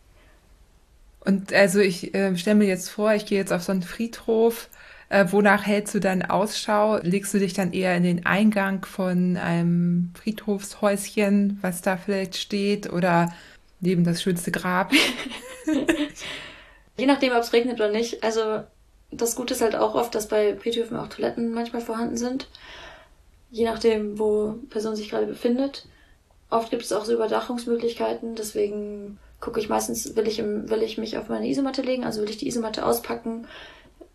[1.23, 4.69] Und also ich äh, stelle mir jetzt vor, ich gehe jetzt auf so einen Friedhof.
[5.11, 6.95] Äh, wonach hältst du dann Ausschau?
[7.01, 12.93] Legst du dich dann eher in den Eingang von einem Friedhofshäuschen, was da vielleicht steht,
[12.93, 13.33] oder
[13.81, 14.93] neben das schönste Grab?
[16.97, 18.23] Je nachdem, ob es regnet oder nicht.
[18.23, 18.61] Also
[19.11, 22.47] das Gute ist halt auch oft, dass bei Friedhöfen auch Toiletten manchmal vorhanden sind.
[23.49, 25.89] Je nachdem, wo Person sich gerade befindet.
[26.49, 30.97] Oft gibt es auch so Überdachungsmöglichkeiten, deswegen gucke ich meistens, will ich, im, will ich
[30.97, 33.45] mich auf meine Isomatte legen, also will ich die Isomatte auspacken.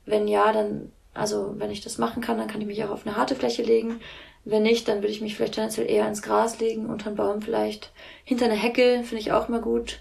[0.06, 3.06] Wenn ja, dann, also wenn ich das machen kann, dann kann ich mich auch auf
[3.06, 4.00] eine harte Fläche legen.
[4.44, 7.42] Wenn nicht, dann würde ich mich vielleicht tendenziell eher ins Gras legen, unter einen Baum
[7.42, 7.92] vielleicht.
[8.24, 10.00] Hinter eine Hecke finde ich auch immer gut.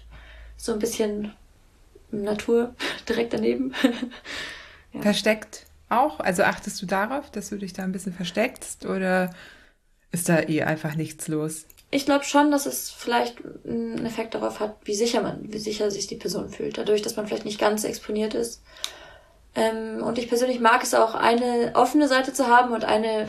[0.56, 1.34] So ein bisschen
[2.10, 2.74] Natur
[3.08, 3.74] direkt daneben.
[4.92, 5.02] ja.
[5.02, 6.20] Versteckt auch?
[6.20, 9.34] Also achtest du darauf, dass du dich da ein bisschen versteckst oder
[10.12, 11.66] ist da eh einfach nichts los?
[11.90, 15.90] Ich glaube schon, dass es vielleicht einen Effekt darauf hat, wie sicher man, wie sicher
[15.90, 16.78] sich die Person fühlt.
[16.78, 18.62] Dadurch, dass man vielleicht nicht ganz exponiert ist.
[19.56, 23.28] Ähm, und ich persönlich mag es auch, eine offene Seite zu haben und eine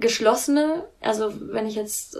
[0.00, 0.84] geschlossene.
[1.00, 2.18] Also wenn ich jetzt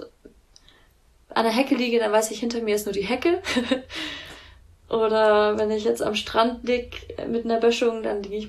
[1.30, 3.42] an der Hecke liege, dann weiß ich, hinter mir ist nur die Hecke.
[4.88, 8.48] Oder wenn ich jetzt am Strand lieg mit einer Böschung, dann liege ich,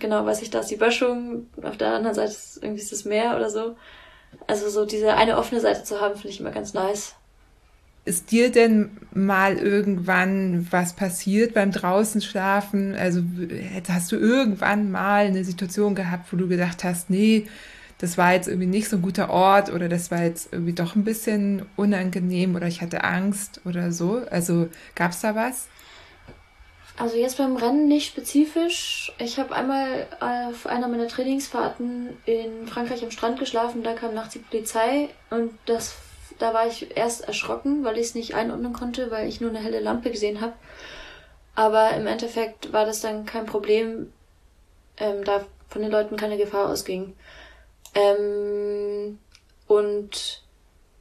[0.00, 3.36] genau, weiß ich, da ist die Böschung, auf der anderen Seite ist irgendwie das Meer
[3.36, 3.76] oder so.
[4.48, 7.14] Also so diese eine offene Seite zu haben, finde ich immer ganz nice.
[8.08, 12.94] Ist dir denn mal irgendwann was passiert beim draußen schlafen?
[12.94, 13.20] Also
[13.86, 17.46] hast du irgendwann mal eine Situation gehabt, wo du gedacht hast, nee,
[17.98, 20.96] das war jetzt irgendwie nicht so ein guter Ort oder das war jetzt irgendwie doch
[20.96, 24.22] ein bisschen unangenehm oder ich hatte Angst oder so?
[24.30, 25.66] Also gab es da was?
[26.96, 29.12] Also jetzt beim Rennen nicht spezifisch.
[29.18, 34.32] Ich habe einmal auf einer meiner Trainingsfahrten in Frankreich am Strand geschlafen, da kam nachts
[34.32, 35.94] die Polizei und das
[36.38, 39.60] da war ich erst erschrocken, weil ich es nicht einordnen konnte, weil ich nur eine
[39.60, 40.54] helle Lampe gesehen habe.
[41.54, 44.12] Aber im Endeffekt war das dann kein Problem,
[44.98, 47.14] ähm, da von den Leuten keine Gefahr ausging.
[47.94, 49.18] Ähm,
[49.66, 50.42] und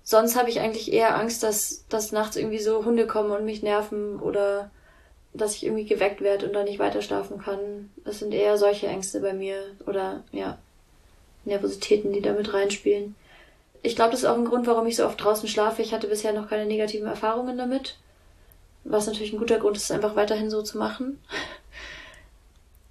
[0.04, 3.62] sonst habe ich eigentlich eher Angst, dass, dass nachts irgendwie so Hunde kommen und mich
[3.62, 4.71] nerven oder
[5.34, 7.91] dass ich irgendwie geweckt werde und dann nicht weiter schlafen kann.
[8.04, 10.58] Das sind eher solche Ängste bei mir oder ja,
[11.45, 13.15] Nervositäten, die damit reinspielen.
[13.84, 15.82] Ich glaube, das ist auch ein Grund, warum ich so oft draußen schlafe.
[15.82, 17.98] Ich hatte bisher noch keine negativen Erfahrungen damit.
[18.84, 21.20] Was natürlich ein guter Grund ist, einfach weiterhin so zu machen.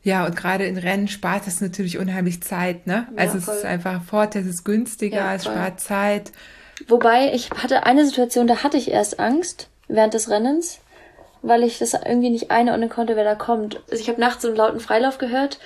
[0.03, 3.09] Ja, und gerade in Rennen spart es natürlich unheimlich Zeit, ne?
[3.11, 6.31] Ja, also es ist einfach Vorteil, es ist günstiger, ja, es spart Zeit.
[6.87, 10.81] Wobei, ich hatte eine Situation, da hatte ich erst Angst während des Rennens
[11.46, 13.81] weil ich das irgendwie nicht einordnen konnte, wer da kommt.
[13.90, 15.59] Also ich habe nachts so einen lauten Freilauf gehört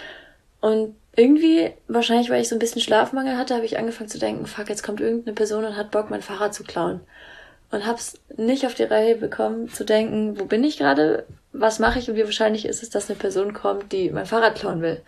[0.61, 4.47] und irgendwie, wahrscheinlich weil ich so ein bisschen Schlafmangel hatte, habe ich angefangen zu denken,
[4.47, 7.01] fuck, jetzt kommt irgendeine Person und hat Bock, mein Fahrrad zu klauen.
[7.71, 11.99] Und hab's nicht auf die Reihe bekommen, zu denken, wo bin ich gerade, was mache
[11.99, 15.03] ich und wie wahrscheinlich ist es, dass eine Person kommt, die mein Fahrrad klauen will.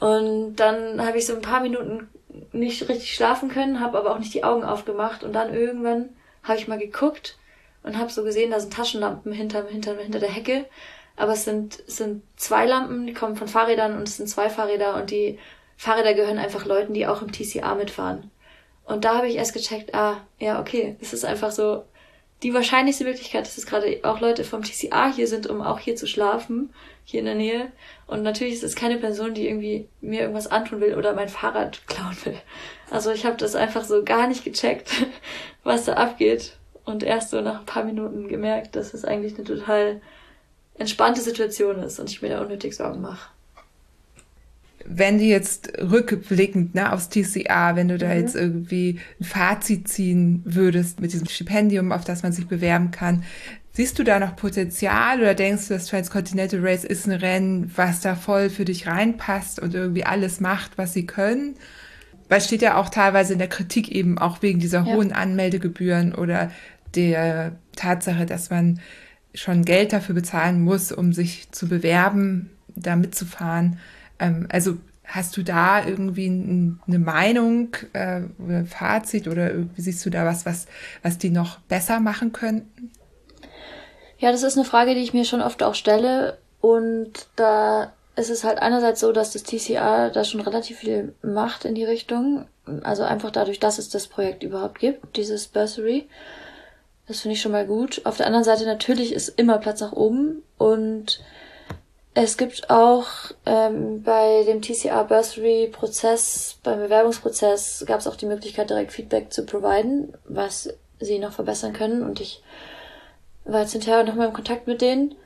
[0.00, 2.08] Und dann habe ich so ein paar Minuten
[2.52, 6.10] nicht richtig schlafen können, habe aber auch nicht die Augen aufgemacht und dann irgendwann
[6.42, 7.38] habe ich mal geguckt
[7.82, 10.66] und habe so gesehen, da sind Taschenlampen hinter, hinter, hinter der Hecke.
[11.20, 14.48] Aber es sind, es sind zwei Lampen, die kommen von Fahrrädern und es sind zwei
[14.48, 15.38] Fahrräder und die
[15.76, 18.30] Fahrräder gehören einfach Leuten, die auch im TCA mitfahren.
[18.84, 21.84] Und da habe ich erst gecheckt, ah, ja, okay, es ist einfach so
[22.42, 25.94] die wahrscheinlichste Möglichkeit, dass es gerade auch Leute vom TCA hier sind, um auch hier
[25.94, 26.72] zu schlafen,
[27.04, 27.70] hier in der Nähe.
[28.06, 31.86] Und natürlich ist es keine Person, die irgendwie mir irgendwas antun will oder mein Fahrrad
[31.86, 32.38] klauen will.
[32.90, 34.90] Also ich habe das einfach so gar nicht gecheckt,
[35.64, 36.56] was da abgeht
[36.86, 40.00] und erst so nach ein paar Minuten gemerkt, dass es eigentlich eine total
[40.80, 43.28] entspannte Situation ist und ich mir da unnötig Sorgen mache.
[44.86, 48.20] Wenn du jetzt rückblickend ne, aufs TCA, wenn du da mhm.
[48.20, 53.24] jetzt irgendwie ein Fazit ziehen würdest mit diesem Stipendium, auf das man sich bewerben kann,
[53.72, 58.00] siehst du da noch Potenzial oder denkst du, das Transcontinental Race ist ein Rennen, was
[58.00, 61.56] da voll für dich reinpasst und irgendwie alles macht, was sie können?
[62.30, 64.94] Weil es steht ja auch teilweise in der Kritik eben auch wegen dieser ja.
[64.94, 66.50] hohen Anmeldegebühren oder
[66.94, 68.80] der Tatsache, dass man
[69.34, 73.78] schon Geld dafür bezahlen muss, um sich zu bewerben, da mitzufahren.
[74.18, 80.10] Ähm, also hast du da irgendwie eine Meinung äh, oder ein Fazit oder siehst du
[80.10, 80.66] da was, was,
[81.02, 82.90] was die noch besser machen könnten?
[84.18, 86.38] Ja, das ist eine Frage, die ich mir schon oft auch stelle.
[86.60, 91.64] Und da ist es halt einerseits so, dass das TCA da schon relativ viel macht
[91.64, 92.44] in die Richtung.
[92.82, 96.06] Also einfach dadurch, dass es das Projekt überhaupt gibt, dieses Bursary.
[97.10, 98.02] Das finde ich schon mal gut.
[98.04, 101.20] Auf der anderen Seite natürlich ist immer Platz nach oben und
[102.14, 103.08] es gibt auch
[103.46, 109.32] ähm, bei dem TCR Bursary Prozess, beim Bewerbungsprozess, gab es auch die Möglichkeit, direkt Feedback
[109.32, 112.04] zu providen, was sie noch verbessern können.
[112.04, 112.44] Und ich
[113.44, 115.16] war jetzt hinterher nochmal im Kontakt mit denen.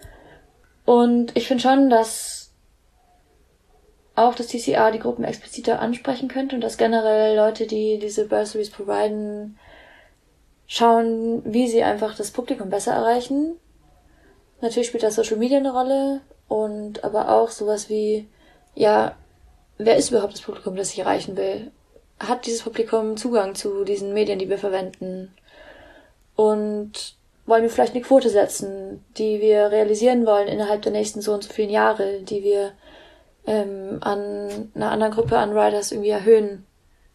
[0.86, 2.50] Und ich finde schon, dass
[4.14, 8.70] auch das TCR die Gruppen expliziter ansprechen könnte und dass generell Leute, die diese Bursaries
[8.70, 9.58] providen,
[10.66, 13.58] schauen, wie sie einfach das Publikum besser erreichen.
[14.60, 18.28] Natürlich spielt das Social Media eine Rolle und aber auch sowas wie,
[18.74, 19.16] ja,
[19.78, 21.70] wer ist überhaupt das Publikum, das ich erreichen will?
[22.18, 25.34] Hat dieses Publikum Zugang zu diesen Medien, die wir verwenden?
[26.36, 31.34] Und wollen wir vielleicht eine Quote setzen, die wir realisieren wollen innerhalb der nächsten so
[31.34, 32.72] und so vielen Jahre, die wir
[33.46, 36.66] ähm, an einer anderen Gruppe an Riders irgendwie erhöhen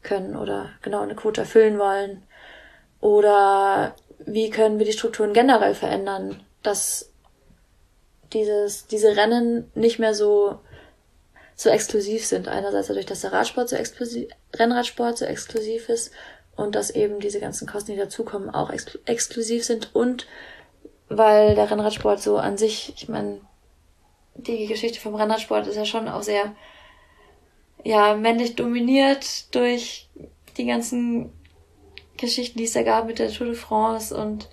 [0.03, 2.23] können oder genau eine Quote erfüllen wollen?
[3.01, 7.11] Oder wie können wir die Strukturen generell verändern, dass
[8.33, 10.59] dieses, diese Rennen nicht mehr so,
[11.55, 12.47] so exklusiv sind.
[12.47, 16.11] Einerseits dadurch, dass der Radsport so exklusiv, Rennradsport so exklusiv ist
[16.55, 20.27] und dass eben diese ganzen Kosten, die dazukommen, auch ex exklusiv sind und
[21.07, 23.41] weil der Rennradsport so an sich, ich meine,
[24.35, 26.55] die Geschichte vom Rennradsport ist ja schon auch sehr,
[27.83, 30.07] ja, männlich dominiert durch
[30.57, 31.33] die ganzen
[32.19, 34.49] Geschichten, die es da gab mit der Tour de France und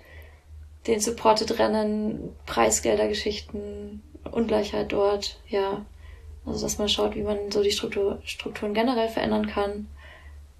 [0.86, 5.84] den Supported-Rennen, Preisgeldergeschichten, Ungleichheit dort, ja.
[6.44, 9.88] Also, dass man schaut, wie man so die Struktur, Strukturen generell verändern kann.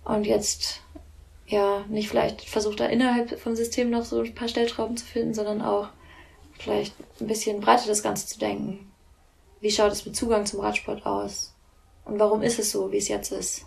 [0.05, 0.81] Und jetzt,
[1.47, 5.35] ja, nicht vielleicht versucht, da innerhalb vom System noch so ein paar Stellschrauben zu finden,
[5.35, 5.89] sondern auch
[6.59, 8.93] vielleicht ein bisschen breiter das Ganze zu denken.
[9.61, 11.55] Wie schaut es mit Zugang zum Radsport aus?
[12.05, 13.67] Und warum ist es so, wie es jetzt ist?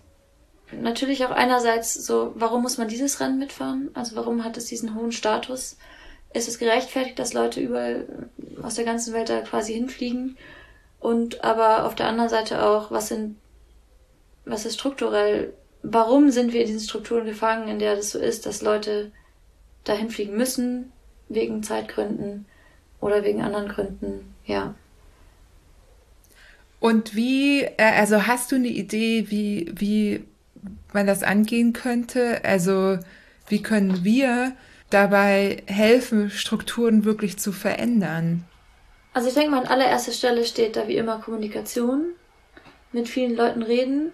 [0.71, 3.89] Natürlich auch einerseits so, warum muss man dieses Rennen mitfahren?
[3.93, 5.77] Also warum hat es diesen hohen Status?
[6.33, 8.27] Ist es gerechtfertigt, dass Leute überall
[8.61, 10.37] aus der ganzen Welt da quasi hinfliegen?
[10.99, 13.37] Und aber auf der anderen Seite auch, was sind,
[14.45, 15.53] was ist strukturell?
[15.81, 19.11] Warum sind wir in diesen Strukturen gefangen, in der das so ist, dass Leute
[19.85, 20.91] dahin fliegen müssen,
[21.29, 22.45] wegen Zeitgründen
[22.99, 24.35] oder wegen anderen Gründen?
[24.45, 24.75] Ja.
[26.79, 30.25] Und wie, äh, also hast du eine Idee, wie, wie
[30.93, 32.43] man das angehen könnte?
[32.43, 32.97] Also
[33.47, 34.53] wie können wir
[34.89, 38.45] dabei helfen, Strukturen wirklich zu verändern?
[39.13, 42.13] Also ich denke mal, an allererster Stelle steht da wie immer Kommunikation,
[42.91, 44.11] mit vielen Leuten reden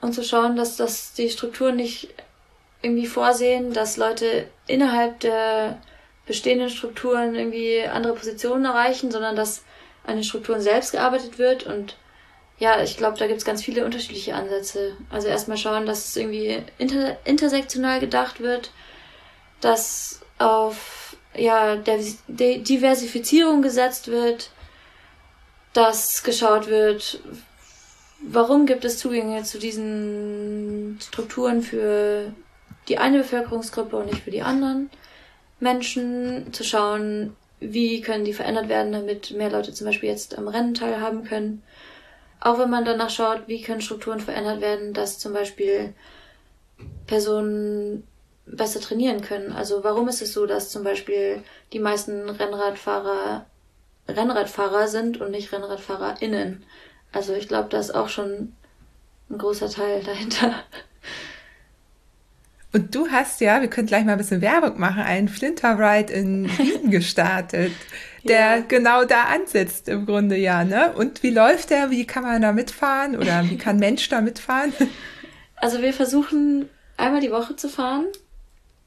[0.00, 2.14] und zu schauen, dass das die Strukturen nicht
[2.82, 5.78] irgendwie vorsehen, dass Leute innerhalb der
[6.26, 9.62] bestehenden Strukturen irgendwie andere Positionen erreichen, sondern dass
[10.06, 11.96] an den Strukturen selbst gearbeitet wird und
[12.58, 14.96] ja, ich glaube, da gibt's ganz viele unterschiedliche Ansätze.
[15.10, 18.72] Also erstmal schauen, dass es irgendwie inter intersektional gedacht wird,
[19.60, 24.50] dass auf ja, der Diversifizierung gesetzt wird,
[25.72, 27.20] dass geschaut wird,
[28.20, 32.32] warum gibt es Zugänge zu diesen Strukturen für
[32.88, 34.90] die eine Bevölkerungsgruppe und nicht für die anderen
[35.60, 40.48] Menschen, zu schauen, wie können die verändert werden, damit mehr Leute zum Beispiel jetzt am
[40.48, 41.62] Rennen teilhaben können.
[42.40, 45.92] Auch wenn man danach schaut, wie können Strukturen verändert werden, dass zum Beispiel
[47.06, 48.04] Personen
[48.46, 49.52] besser trainieren können.
[49.52, 53.46] Also warum ist es so, dass zum Beispiel die meisten Rennradfahrer
[54.08, 56.64] Rennradfahrer sind und nicht RennradfahrerInnen?
[57.12, 58.52] Also ich glaube, da ist auch schon
[59.30, 60.54] ein großer Teil dahinter.
[62.72, 66.12] Und du hast ja, wir können gleich mal ein bisschen Werbung machen, einen Flinter Ride
[66.12, 67.72] in Wien gestartet,
[68.24, 68.60] der ja.
[68.66, 70.92] genau da ansetzt im Grunde ja, ne?
[70.94, 71.90] Und wie läuft der?
[71.90, 74.72] Wie kann man da mitfahren oder wie kann Mensch da mitfahren?
[75.56, 78.06] Also wir versuchen einmal die Woche zu fahren.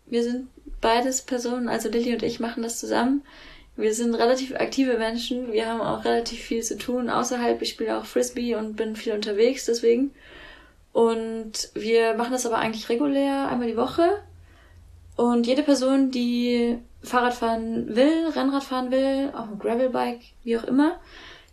[0.06, 0.48] Wir sind
[0.82, 3.24] beides Personen, also Lilly und ich machen das zusammen.
[3.78, 5.54] Wir sind relativ aktive Menschen.
[5.54, 7.62] Wir haben auch relativ viel zu tun außerhalb.
[7.62, 10.12] Ich spiele auch Frisbee und bin viel unterwegs, deswegen.
[10.92, 14.22] Und wir machen das aber eigentlich regulär, einmal die Woche.
[15.16, 20.64] Und jede Person, die Fahrrad fahren will, Rennrad fahren will, auch ein Gravelbike, wie auch
[20.64, 21.00] immer,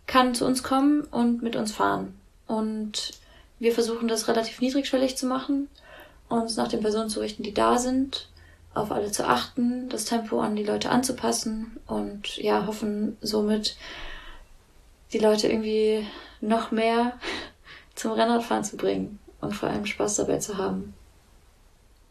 [0.05, 2.19] kann zu uns kommen und mit uns fahren.
[2.47, 3.13] Und
[3.59, 5.69] wir versuchen das relativ niedrigschwellig zu machen,
[6.29, 8.29] uns nach den Personen zu richten, die da sind,
[8.73, 13.75] auf alle zu achten, das Tempo an die Leute anzupassen und ja, hoffen somit
[15.11, 16.05] die Leute irgendwie
[16.41, 17.13] noch mehr
[17.95, 20.93] zum Rennradfahren zu bringen und vor allem Spaß dabei zu haben.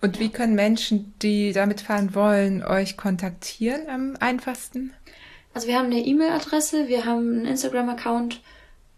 [0.00, 4.92] Und wie können Menschen, die damit fahren wollen, euch kontaktieren am einfachsten?
[5.54, 8.40] Also wir haben eine E-Mail-Adresse, wir haben einen Instagram-Account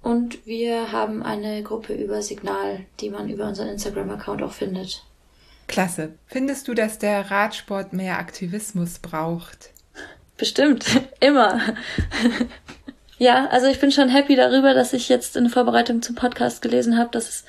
[0.02, 5.04] und wir haben eine Gruppe über Signal, die man über unseren Instagram-Account auch findet.
[5.68, 6.14] Klasse.
[6.26, 9.70] Findest du, dass der Radsport mehr Aktivismus braucht?
[10.36, 10.84] Bestimmt,
[11.20, 11.60] immer.
[13.18, 16.98] ja, also ich bin schon happy darüber, dass ich jetzt in Vorbereitung zum Podcast gelesen
[16.98, 17.44] habe, dass es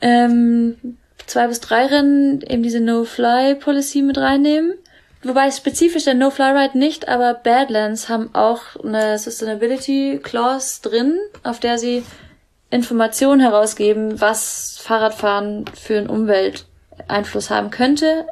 [0.00, 4.74] ähm, zwei bis drei Rennen eben diese No-Fly-Policy mit reinnehmen.
[5.22, 11.78] Wobei spezifisch der No-Fly-Ride nicht, aber Badlands haben auch eine Sustainability Clause drin, auf der
[11.78, 12.04] sie
[12.70, 18.26] Informationen herausgeben, was Fahrradfahren für einen Umwelteinfluss haben könnte.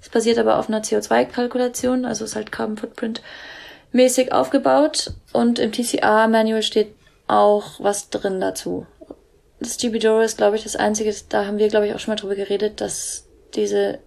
[0.00, 3.22] Es basiert aber auf einer CO2-Kalkulation, also ist halt Carbon Footprint
[3.92, 5.12] mäßig aufgebaut.
[5.32, 6.94] Und im TCR-Manual steht
[7.26, 8.86] auch was drin dazu.
[9.60, 12.12] Das GB Doro ist, glaube ich, das einzige, da haben wir, glaube ich, auch schon
[12.12, 13.98] mal drüber geredet, dass diese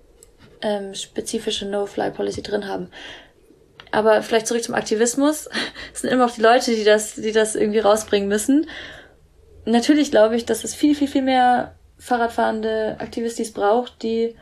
[0.62, 2.90] ähm, spezifische No-Fly-Policy drin haben.
[3.92, 5.50] Aber vielleicht zurück zum Aktivismus.
[5.94, 8.68] Es sind immer auch die Leute, die das, die das irgendwie rausbringen müssen
[9.66, 14.36] natürlich glaube ich, dass es viel, viel, viel mehr Fahrradfahrende Aktivistis braucht, die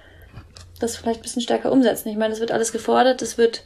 [0.80, 2.10] das vielleicht ein bisschen stärker umsetzen.
[2.10, 3.64] Ich meine, es wird alles gefordert, es wird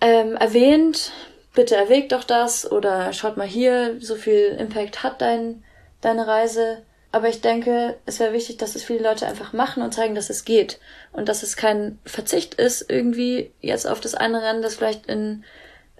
[0.00, 1.12] ähm, erwähnt,
[1.54, 5.64] bitte erwägt doch das oder schaut mal hier, so viel Impact hat dein,
[6.00, 6.82] deine Reise.
[7.10, 10.30] Aber ich denke, es wäre wichtig, dass es viele Leute einfach machen und zeigen, dass
[10.30, 10.78] es geht.
[11.12, 15.44] Und dass es kein Verzicht ist, irgendwie jetzt auf das eine Rennen, das vielleicht in,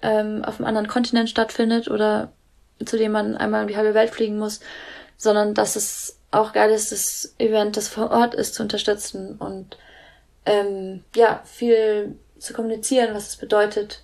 [0.03, 2.32] ähm, auf einem anderen Kontinent stattfindet oder
[2.84, 4.61] zu dem man einmal um die halbe Welt fliegen muss,
[5.16, 9.78] sondern dass es auch geil ist, das Event, das vor Ort ist, zu unterstützen und
[10.44, 14.03] ähm, ja, viel zu kommunizieren, was es bedeutet,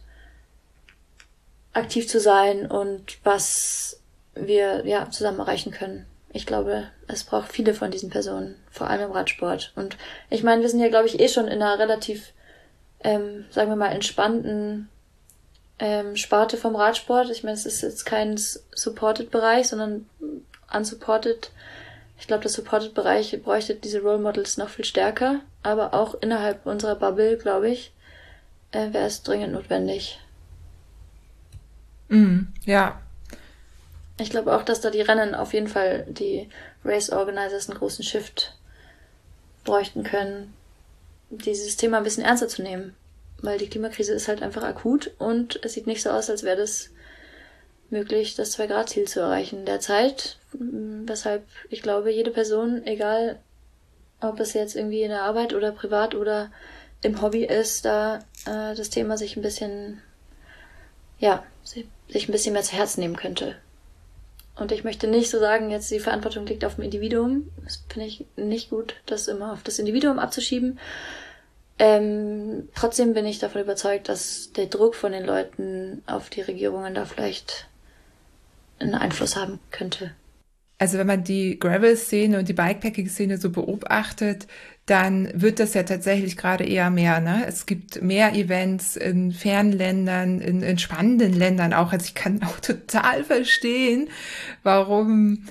[1.72, 4.00] aktiv zu sein und was
[4.34, 6.06] wir ja zusammen erreichen können.
[6.32, 9.72] Ich glaube, es braucht viele von diesen Personen, vor allem im Radsport.
[9.76, 9.96] Und
[10.30, 12.32] ich meine, wir sind ja, glaube ich, eh schon in einer relativ,
[13.00, 14.88] ähm, sagen wir mal, entspannten
[15.78, 17.30] ähm, Sparte vom Radsport.
[17.30, 20.06] Ich meine, es ist jetzt kein Supported-Bereich, sondern
[20.72, 21.52] unsupported.
[22.18, 25.40] Ich glaube, der Supported-Bereich bräuchte diese Role Models noch viel stärker.
[25.62, 27.92] Aber auch innerhalb unserer Bubble, glaube ich,
[28.72, 30.18] äh, wäre es dringend notwendig.
[32.08, 33.00] Mm, ja.
[34.18, 36.48] Ich glaube auch, dass da die Rennen auf jeden Fall die
[36.84, 38.56] Race Organizers einen großen Shift
[39.64, 40.54] bräuchten können,
[41.30, 42.94] dieses Thema ein bisschen ernster zu nehmen
[43.44, 46.56] weil die Klimakrise ist halt einfach akut und es sieht nicht so aus, als wäre
[46.56, 46.90] das
[47.90, 50.38] möglich, das 2-Grad-Ziel zu erreichen derzeit.
[50.52, 53.38] Weshalb ich glaube, jede Person, egal
[54.20, 56.50] ob es jetzt irgendwie in der Arbeit oder privat oder
[57.02, 60.00] im Hobby ist, da äh, das Thema sich ein bisschen,
[61.18, 63.56] ja, sich ein bisschen mehr zu Herzen nehmen könnte.
[64.56, 67.50] Und ich möchte nicht so sagen, jetzt die Verantwortung liegt auf dem Individuum.
[67.64, 70.78] Das finde ich nicht gut, das immer auf das Individuum abzuschieben.
[71.78, 76.94] Ähm, trotzdem bin ich davon überzeugt, dass der Druck von den Leuten auf die Regierungen
[76.94, 77.66] da vielleicht
[78.78, 80.12] einen Einfluss haben könnte.
[80.78, 84.46] Also wenn man die Gravel-Szene und die Bikepacking-Szene so beobachtet,
[84.86, 87.20] dann wird das ja tatsächlich gerade eher mehr.
[87.20, 87.44] Ne?
[87.46, 91.92] Es gibt mehr Events in fernen Ländern, in, in spannenden Ländern auch.
[91.92, 94.08] Also ich kann auch total verstehen,
[94.62, 95.44] warum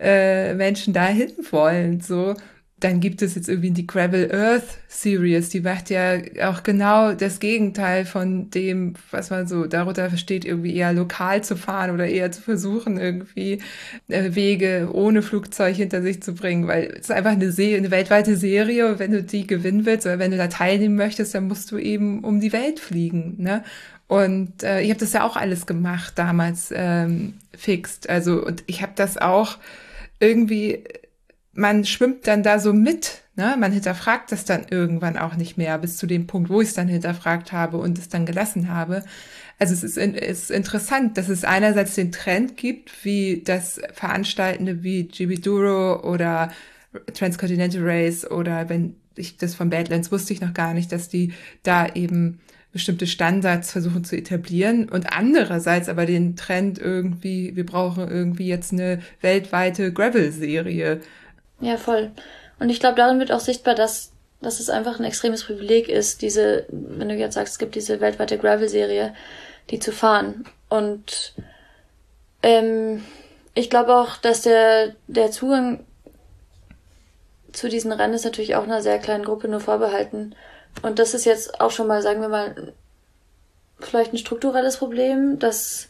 [0.00, 2.00] äh, Menschen da hin wollen.
[2.00, 2.34] So
[2.80, 7.38] dann gibt es jetzt irgendwie die Gravel Earth Series, die macht ja auch genau das
[7.38, 12.32] Gegenteil von dem, was man so darunter versteht, irgendwie eher lokal zu fahren oder eher
[12.32, 13.60] zu versuchen, irgendwie
[14.08, 17.90] äh, Wege ohne Flugzeug hinter sich zu bringen, weil es ist einfach eine, Se eine
[17.90, 18.98] weltweite Serie.
[18.98, 22.24] Wenn du die gewinnen willst oder wenn du da teilnehmen möchtest, dann musst du eben
[22.24, 23.34] um die Welt fliegen.
[23.38, 23.62] Ne?
[24.08, 28.08] Und äh, ich habe das ja auch alles gemacht damals ähm, fixt.
[28.08, 29.58] Also und ich habe das auch
[30.18, 30.84] irgendwie
[31.52, 33.22] man schwimmt dann da so mit.
[33.36, 33.56] Ne?
[33.58, 36.74] Man hinterfragt das dann irgendwann auch nicht mehr, bis zu dem Punkt, wo ich es
[36.74, 39.04] dann hinterfragt habe und es dann gelassen habe.
[39.58, 44.82] Also es ist, in, ist interessant, dass es einerseits den Trend gibt, wie das Veranstaltende
[44.82, 46.50] wie GB Duro oder
[47.14, 51.34] Transcontinental Race oder wenn ich das von Badlands wusste ich noch gar nicht, dass die
[51.62, 52.40] da eben
[52.72, 58.72] bestimmte Standards versuchen zu etablieren und andererseits aber den Trend irgendwie, wir brauchen irgendwie jetzt
[58.72, 61.00] eine weltweite Gravel-Serie
[61.60, 62.10] ja, voll.
[62.58, 66.22] Und ich glaube, darin wird auch sichtbar, dass, dass es einfach ein extremes Privileg ist,
[66.22, 69.14] diese, wenn du jetzt sagst, es gibt diese weltweite Gravel-Serie,
[69.70, 70.44] die zu fahren.
[70.68, 71.34] Und
[72.42, 73.04] ähm,
[73.54, 75.84] ich glaube auch, dass der, der Zugang
[77.52, 80.34] zu diesen Rennen ist natürlich auch einer sehr kleinen Gruppe nur vorbehalten.
[80.82, 82.72] Und das ist jetzt auch schon mal, sagen wir mal,
[83.80, 85.89] vielleicht ein strukturelles Problem, dass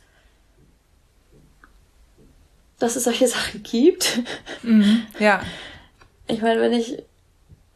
[2.80, 4.18] dass es solche Sachen gibt.
[4.62, 5.40] Mhm, ja.
[6.26, 7.02] Ich meine, wenn ich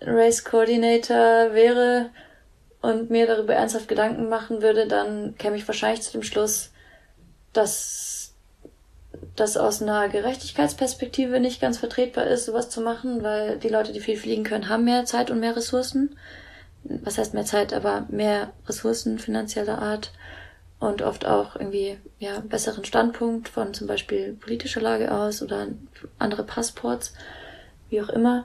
[0.00, 2.11] Race Coordinator wäre
[2.82, 6.70] und mir darüber ernsthaft Gedanken machen würde, dann käme ich wahrscheinlich zu dem Schluss,
[7.52, 8.34] dass
[9.36, 14.00] das aus einer Gerechtigkeitsperspektive nicht ganz vertretbar ist, sowas zu machen, weil die Leute, die
[14.00, 16.16] viel fliegen können, haben mehr Zeit und mehr Ressourcen.
[16.84, 20.12] Was heißt mehr Zeit, aber mehr Ressourcen finanzieller Art
[20.85, 25.68] und oft auch irgendwie ja besseren Standpunkt von zum Beispiel politischer Lage aus oder
[26.18, 27.14] andere Passports,
[27.91, 28.45] wie auch immer.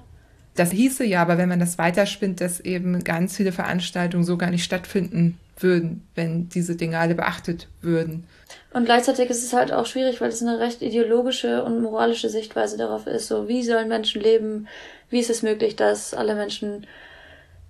[0.56, 4.50] Das hieße ja, aber wenn man das weiterspinnt, dass eben ganz viele Veranstaltungen so gar
[4.50, 8.26] nicht stattfinden würden, wenn diese Dinge alle beachtet würden.
[8.74, 12.78] Und gleichzeitig ist es halt auch schwierig, weil es eine recht ideologische und moralische Sichtweise
[12.78, 13.28] darauf ist.
[13.28, 14.68] So, wie sollen Menschen leben?
[15.10, 16.86] Wie ist es möglich, dass alle Menschen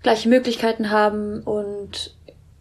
[0.04, 1.42] gleiche Möglichkeiten haben?
[1.42, 2.16] Und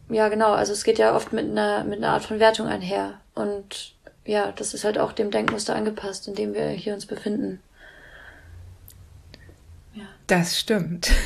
[0.08, 3.20] ja, genau, also es geht ja oft mit einer, mit einer Art von Wertung einher.
[3.34, 3.94] Und
[4.24, 7.60] ja, das ist halt auch dem Denkmuster angepasst, in dem wir hier uns befinden.
[9.94, 10.04] Ja.
[10.26, 11.10] Das stimmt.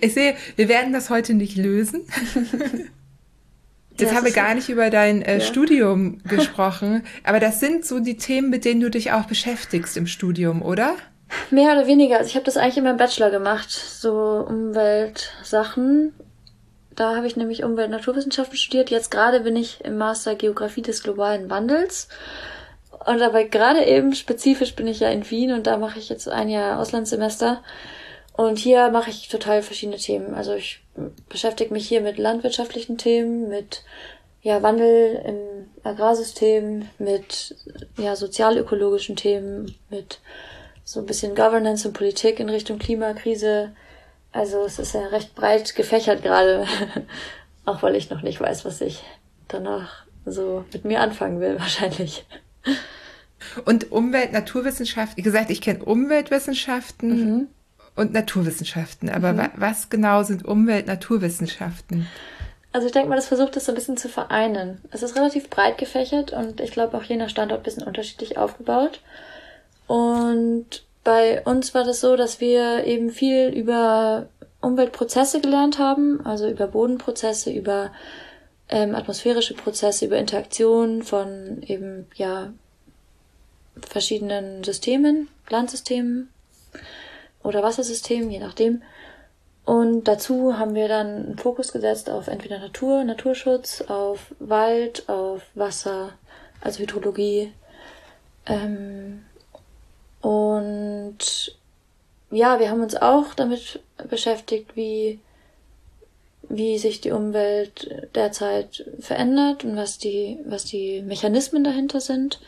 [0.00, 2.06] Ich sehe, wir werden das heute nicht lösen.
[3.98, 5.40] Jetzt ja, haben wir gar nicht über dein äh, ja.
[5.40, 10.06] Studium gesprochen, aber das sind so die Themen, mit denen du dich auch beschäftigst im
[10.06, 10.94] Studium, oder?
[11.50, 12.18] Mehr oder weniger.
[12.18, 16.12] Also ich habe das eigentlich in meinem Bachelor gemacht, so Umweltsachen.
[17.00, 18.90] Da habe ich nämlich Umwelt-Naturwissenschaften studiert.
[18.90, 22.08] Jetzt gerade bin ich im Master Geografie des globalen Wandels.
[23.06, 26.28] Und dabei gerade eben spezifisch bin ich ja in Wien und da mache ich jetzt
[26.28, 27.62] ein Jahr Auslandssemester.
[28.34, 30.34] Und hier mache ich total verschiedene Themen.
[30.34, 30.82] Also ich
[31.30, 33.82] beschäftige mich hier mit landwirtschaftlichen Themen, mit
[34.42, 37.56] ja, Wandel im Agrarsystem, mit
[37.96, 40.18] ja, sozialökologischen Themen, mit
[40.84, 43.72] so ein bisschen Governance und Politik in Richtung Klimakrise.
[44.32, 46.66] Also es ist ja recht breit gefächert gerade,
[47.64, 49.02] auch weil ich noch nicht weiß, was ich
[49.48, 52.24] danach so mit mir anfangen will, wahrscheinlich.
[53.64, 57.08] Und Umwelt, Naturwissenschaft, wie gesagt, ich kenne Umweltwissenschaften.
[57.08, 57.48] Mhm
[57.96, 59.10] und Naturwissenschaften.
[59.10, 59.48] Aber mhm.
[59.56, 62.06] was genau sind Umwelt, Naturwissenschaften?
[62.72, 64.80] Also ich denke mal, das versucht es so ein bisschen zu vereinen.
[64.90, 68.38] Es ist relativ breit gefächert und ich glaube auch je nach Standort ein bisschen unterschiedlich
[68.38, 69.00] aufgebaut.
[69.86, 74.28] Und bei uns war das so, dass wir eben viel über
[74.60, 77.90] Umweltprozesse gelernt haben, also über Bodenprozesse, über
[78.68, 82.52] ähm, atmosphärische Prozesse, über Interaktion von eben ja
[83.80, 86.28] verschiedenen Systemen, Landsystemen,
[87.42, 88.82] oder Wassersystem, je nachdem.
[89.64, 95.42] Und dazu haben wir dann einen Fokus gesetzt auf entweder Natur, Naturschutz, auf Wald, auf
[95.54, 96.10] Wasser,
[96.60, 97.52] also Hydrologie.
[98.46, 99.24] Ähm,
[100.20, 101.18] und
[102.30, 105.18] ja, wir haben uns auch damit beschäftigt, wie,
[106.48, 112.40] wie sich die Umwelt derzeit verändert und was die, was die Mechanismen dahinter sind.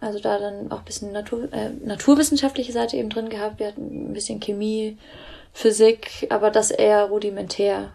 [0.00, 3.58] Also da dann auch bisschen Natur, äh, naturwissenschaftliche Seite eben drin gehabt.
[3.58, 4.98] Wir hatten ein bisschen Chemie,
[5.52, 7.92] Physik, aber das eher rudimentär.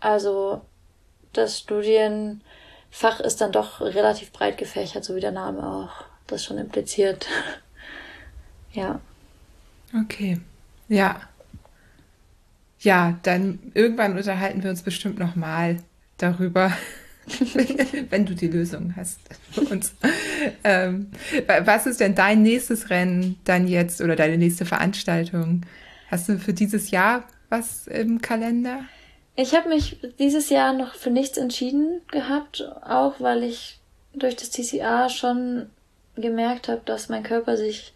[0.00, 0.62] Also
[1.32, 6.58] das Studienfach ist dann doch relativ breit gefächert, so wie der Name auch das schon
[6.58, 7.26] impliziert.
[8.78, 9.00] ja.
[9.94, 10.38] Okay.
[10.88, 11.20] Ja.
[12.80, 15.78] Ja, dann irgendwann unterhalten wir uns bestimmt nochmal
[16.16, 16.72] darüber,
[18.10, 19.18] wenn du die Lösung hast
[19.50, 19.94] für uns.
[20.62, 21.10] Ähm,
[21.64, 25.62] was ist denn dein nächstes Rennen dann jetzt oder deine nächste Veranstaltung?
[26.10, 28.84] Hast du für dieses Jahr was im Kalender?
[29.34, 33.78] Ich habe mich dieses Jahr noch für nichts entschieden gehabt, auch weil ich
[34.14, 35.70] durch das TCA schon
[36.16, 37.92] gemerkt habe, dass mein Körper sich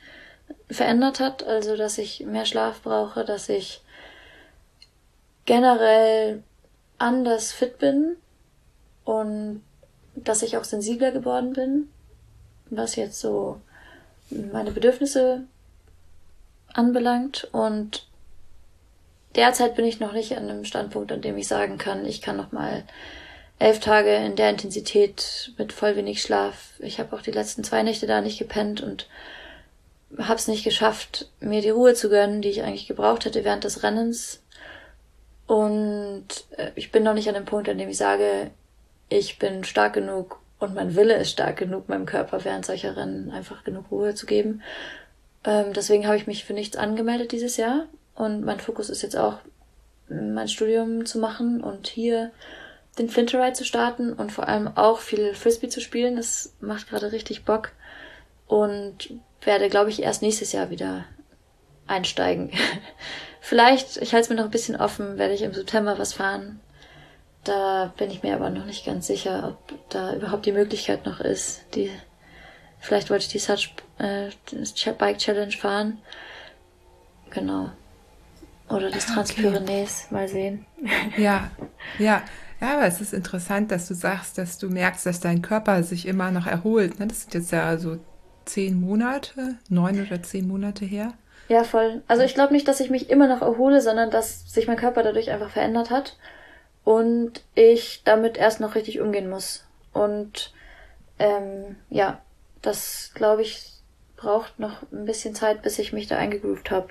[0.70, 3.82] verändert hat, also dass ich mehr Schlaf brauche, dass ich
[5.44, 6.42] generell
[6.98, 8.16] anders fit bin
[9.04, 9.62] und
[10.14, 11.88] dass ich auch sensibler geworden bin,
[12.70, 13.60] was jetzt so
[14.30, 15.42] meine Bedürfnisse
[16.72, 18.06] anbelangt und
[19.34, 22.36] derzeit bin ich noch nicht an einem Standpunkt, an dem ich sagen kann, ich kann
[22.36, 22.84] noch mal
[23.58, 26.72] elf Tage in der Intensität mit voll wenig Schlaf.
[26.80, 29.06] Ich habe auch die letzten zwei Nächte da nicht gepennt und
[30.18, 33.64] habe es nicht geschafft, mir die Ruhe zu gönnen, die ich eigentlich gebraucht hätte während
[33.64, 34.42] des Rennens.
[35.46, 38.50] Und äh, ich bin noch nicht an dem Punkt, an dem ich sage,
[39.08, 43.30] ich bin stark genug und mein Wille ist stark genug, meinem Körper während solcher Rennen
[43.30, 44.62] einfach genug Ruhe zu geben.
[45.44, 49.16] Ähm, deswegen habe ich mich für nichts angemeldet dieses Jahr und mein Fokus ist jetzt
[49.16, 49.38] auch,
[50.08, 52.32] mein Studium zu machen und hier
[52.98, 56.16] den Flinteride zu starten und vor allem auch viel Frisbee zu spielen.
[56.16, 57.72] Das macht gerade richtig Bock
[58.46, 59.14] und
[59.44, 61.04] werde, glaube ich, erst nächstes Jahr wieder
[61.86, 62.50] einsteigen.
[63.40, 66.60] Vielleicht, ich halte es mir noch ein bisschen offen, werde ich im September was fahren.
[67.44, 71.18] Da bin ich mir aber noch nicht ganz sicher, ob da überhaupt die Möglichkeit noch
[71.18, 71.64] ist.
[71.74, 71.90] Die,
[72.78, 74.30] vielleicht wollte ich die Such äh,
[74.92, 75.98] Bike Challenge fahren.
[77.30, 77.70] Genau.
[78.68, 79.86] Oder das ah, okay.
[80.10, 80.66] mal sehen.
[81.16, 81.50] Ja,
[81.98, 82.22] ja.
[82.60, 86.06] Ja, aber es ist interessant, dass du sagst, dass du merkst, dass dein Körper sich
[86.06, 87.00] immer noch erholt.
[87.00, 87.08] Ne?
[87.08, 87.98] Das sind jetzt ja so
[88.44, 91.12] zehn Monate, neun oder zehn Monate her.
[91.48, 92.02] Ja, voll.
[92.08, 95.02] Also ich glaube nicht, dass ich mich immer noch erhole, sondern dass sich mein Körper
[95.02, 96.16] dadurch einfach verändert hat
[96.84, 99.64] und ich damit erst noch richtig umgehen muss.
[99.92, 100.52] Und
[101.18, 102.22] ähm, ja,
[102.62, 103.72] das glaube ich
[104.16, 106.88] braucht noch ein bisschen Zeit, bis ich mich da eingegroovt habe.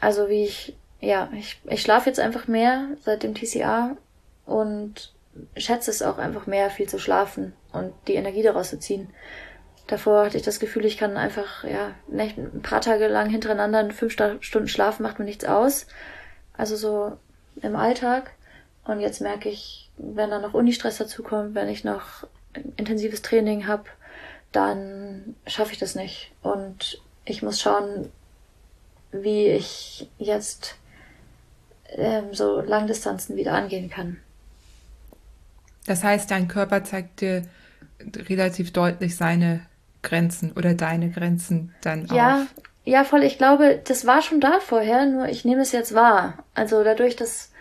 [0.00, 3.96] Also wie ich, ja, ich, ich schlafe jetzt einfach mehr seit dem TCA
[4.46, 5.12] und
[5.56, 9.10] schätze es auch einfach mehr, viel zu schlafen und die Energie daraus zu ziehen.
[9.86, 13.88] Davor hatte ich das Gefühl, ich kann einfach, ja, nicht ein paar Tage lang hintereinander
[13.90, 15.86] fünf Stunden schlafen macht mir nichts aus.
[16.56, 17.16] Also so
[17.62, 18.32] im Alltag.
[18.84, 22.26] Und jetzt merke ich, wenn da noch Unistress dazukommt, wenn ich noch
[22.76, 23.84] intensives Training habe,
[24.52, 26.32] dann schaffe ich das nicht.
[26.42, 28.10] Und ich muss schauen,
[29.12, 30.76] wie ich jetzt
[31.90, 34.18] ähm, so Langdistanzen wieder angehen kann.
[35.86, 37.42] Das heißt, dein Körper zeigt dir
[38.28, 39.60] relativ deutlich seine
[40.06, 42.46] Grenzen oder deine Grenzen dann ja, auf.
[42.84, 43.22] Ja, voll.
[43.22, 46.44] Ich glaube, das war schon da vorher, nur ich nehme es jetzt wahr.
[46.54, 47.52] Also dadurch, dass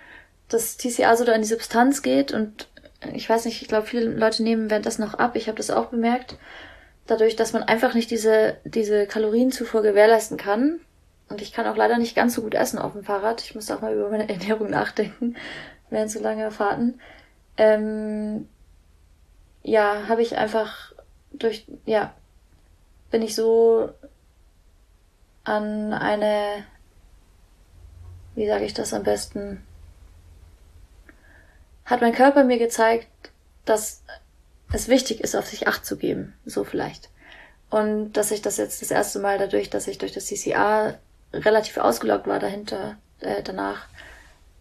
[0.48, 2.70] das TCA so da in die Substanz geht und
[3.14, 5.36] ich weiß nicht, ich glaube, viele Leute nehmen währenddessen noch ab.
[5.36, 6.38] Ich habe das auch bemerkt.
[7.08, 10.80] Dadurch, dass man einfach nicht diese, diese Kalorienzufuhr gewährleisten kann.
[11.30, 13.42] Und ich kann auch leider nicht ganz so gut essen auf dem Fahrrad.
[13.42, 15.36] Ich muss auch mal über meine Ernährung nachdenken
[15.90, 17.00] während so lange Fahrten
[17.58, 18.48] ähm,
[19.64, 20.94] ja, habe ich einfach
[21.32, 22.14] durch, ja,
[23.16, 23.94] bin ich so
[25.46, 26.66] an eine,
[28.36, 29.66] wie sage ich das am besten,
[31.86, 33.08] hat mein Körper mir gezeigt,
[33.64, 34.04] dass
[34.74, 37.08] es wichtig ist, auf sich Acht zu geben, so vielleicht.
[37.70, 41.00] Und dass ich das jetzt das erste Mal dadurch, dass ich durch das CCA
[41.32, 43.88] relativ ausgelockt war dahinter, äh, danach,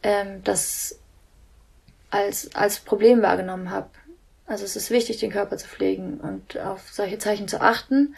[0.04, 1.00] ähm, dass
[2.08, 3.90] als, als Problem wahrgenommen habe.
[4.46, 8.14] Also es ist wichtig, den Körper zu pflegen und auf solche Zeichen zu achten,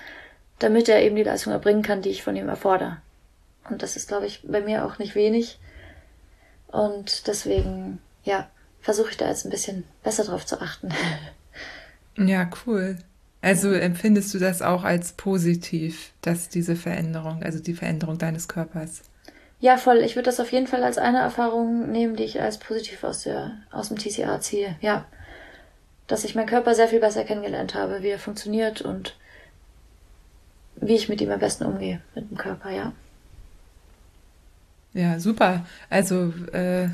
[0.58, 2.98] damit er eben die Leistung erbringen kann, die ich von ihm erfordere.
[3.68, 5.58] Und das ist, glaube ich, bei mir auch nicht wenig.
[6.68, 8.48] Und deswegen, ja,
[8.80, 10.90] versuche ich da jetzt ein bisschen besser drauf zu achten.
[12.18, 12.96] Ja, cool.
[13.42, 19.02] Also empfindest du das auch als positiv, dass diese Veränderung, also die Veränderung deines Körpers?
[19.60, 19.98] Ja, voll.
[19.98, 23.22] Ich würde das auf jeden Fall als eine Erfahrung nehmen, die ich als positiv aus,
[23.22, 24.76] der, aus dem TCA ziehe.
[24.80, 25.04] Ja.
[26.06, 29.16] Dass ich meinen Körper sehr viel besser kennengelernt habe, wie er funktioniert und
[30.80, 32.92] wie ich mit ihm am besten umgehe, mit dem Körper, ja.
[34.94, 35.66] Ja, super.
[35.90, 36.88] Also, äh,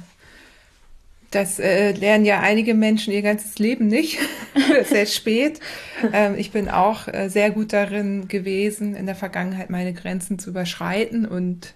[1.30, 4.18] das äh, lernen ja einige Menschen ihr ganzes Leben nicht,
[4.84, 5.60] sehr spät.
[6.12, 10.50] Ähm, ich bin auch äh, sehr gut darin gewesen, in der Vergangenheit meine Grenzen zu
[10.50, 11.74] überschreiten und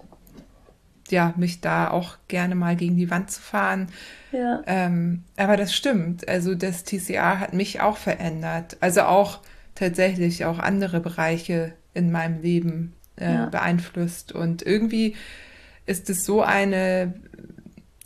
[1.09, 3.89] ja, mich da auch gerne mal gegen die Wand zu fahren.
[4.33, 4.63] Ja.
[4.67, 6.29] Ähm, aber das stimmt.
[6.29, 8.77] Also das TCA hat mich auch verändert.
[8.81, 9.41] Also auch
[9.75, 13.47] tatsächlich auch andere Bereiche in meinem Leben äh, ja.
[13.47, 14.33] beeinflusst.
[14.33, 15.17] Und irgendwie
[15.87, 17.15] ist es so eine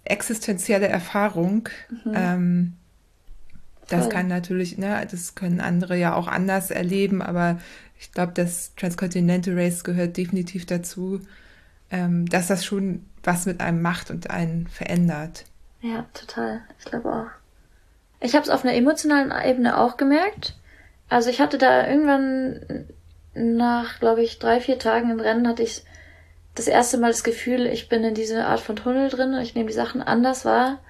[0.04, 1.68] existenzielle Erfahrung.
[2.04, 2.12] Mhm.
[2.14, 2.72] Ähm,
[3.88, 4.12] das Voll.
[4.12, 7.58] kann natürlich, ne, das können andere ja auch anders erleben, aber
[7.98, 11.20] ich glaube, das Transcontinental Race gehört definitiv dazu
[11.90, 15.44] ähm, dass das schon was mit einem macht und einen verändert.
[15.80, 16.60] Ja, total.
[16.78, 17.26] Ich glaube auch.
[18.20, 20.56] Ich habe es auf einer emotionalen Ebene auch gemerkt.
[21.08, 22.86] Also ich hatte da irgendwann
[23.34, 25.84] nach, glaube ich, drei, vier Tagen im Rennen hatte ich
[26.54, 29.68] das erste Mal das Gefühl, ich bin in diese Art von Tunnel drin, ich nehme
[29.68, 30.80] die Sachen anders wahr.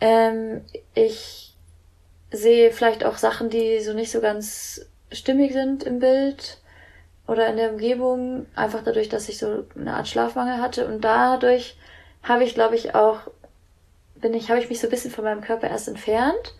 [0.00, 0.62] Ähm,
[0.94, 1.54] ich
[2.30, 6.58] sehe vielleicht auch Sachen, die so nicht so ganz stimmig sind im Bild
[7.26, 10.86] oder in der Umgebung, einfach dadurch, dass ich so eine Art Schlafmangel hatte.
[10.86, 11.76] Und dadurch
[12.22, 13.20] habe ich, glaube ich, auch,
[14.16, 16.54] bin ich, habe ich mich so ein bisschen von meinem Körper erst entfernt.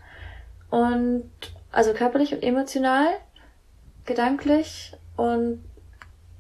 [0.71, 1.31] Und
[1.73, 3.09] also körperlich und emotional,
[4.05, 5.63] gedanklich und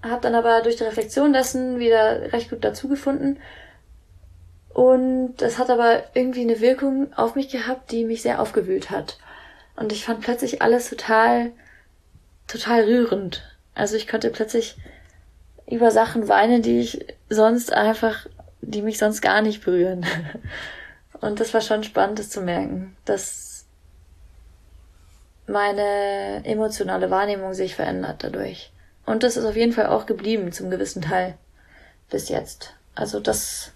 [0.02, 3.38] habe dann aber durch die Reflexion dessen wieder recht gut dazu gefunden.
[4.70, 9.18] Und das hat aber irgendwie eine Wirkung auf mich gehabt, die mich sehr aufgewühlt hat.
[9.76, 11.52] Und ich fand plötzlich alles total,
[12.48, 13.42] total rührend.
[13.74, 14.76] Also ich konnte plötzlich
[15.70, 18.26] über Sachen weinen, die ich sonst einfach,
[18.60, 20.04] die mich sonst gar nicht berühren.
[21.20, 23.51] Und das war schon spannend, das zu merken, dass
[25.47, 28.72] meine emotionale Wahrnehmung sich verändert dadurch.
[29.05, 31.34] Und das ist auf jeden Fall auch geblieben zum gewissen Teil
[32.11, 32.74] bis jetzt.
[32.95, 33.72] Also das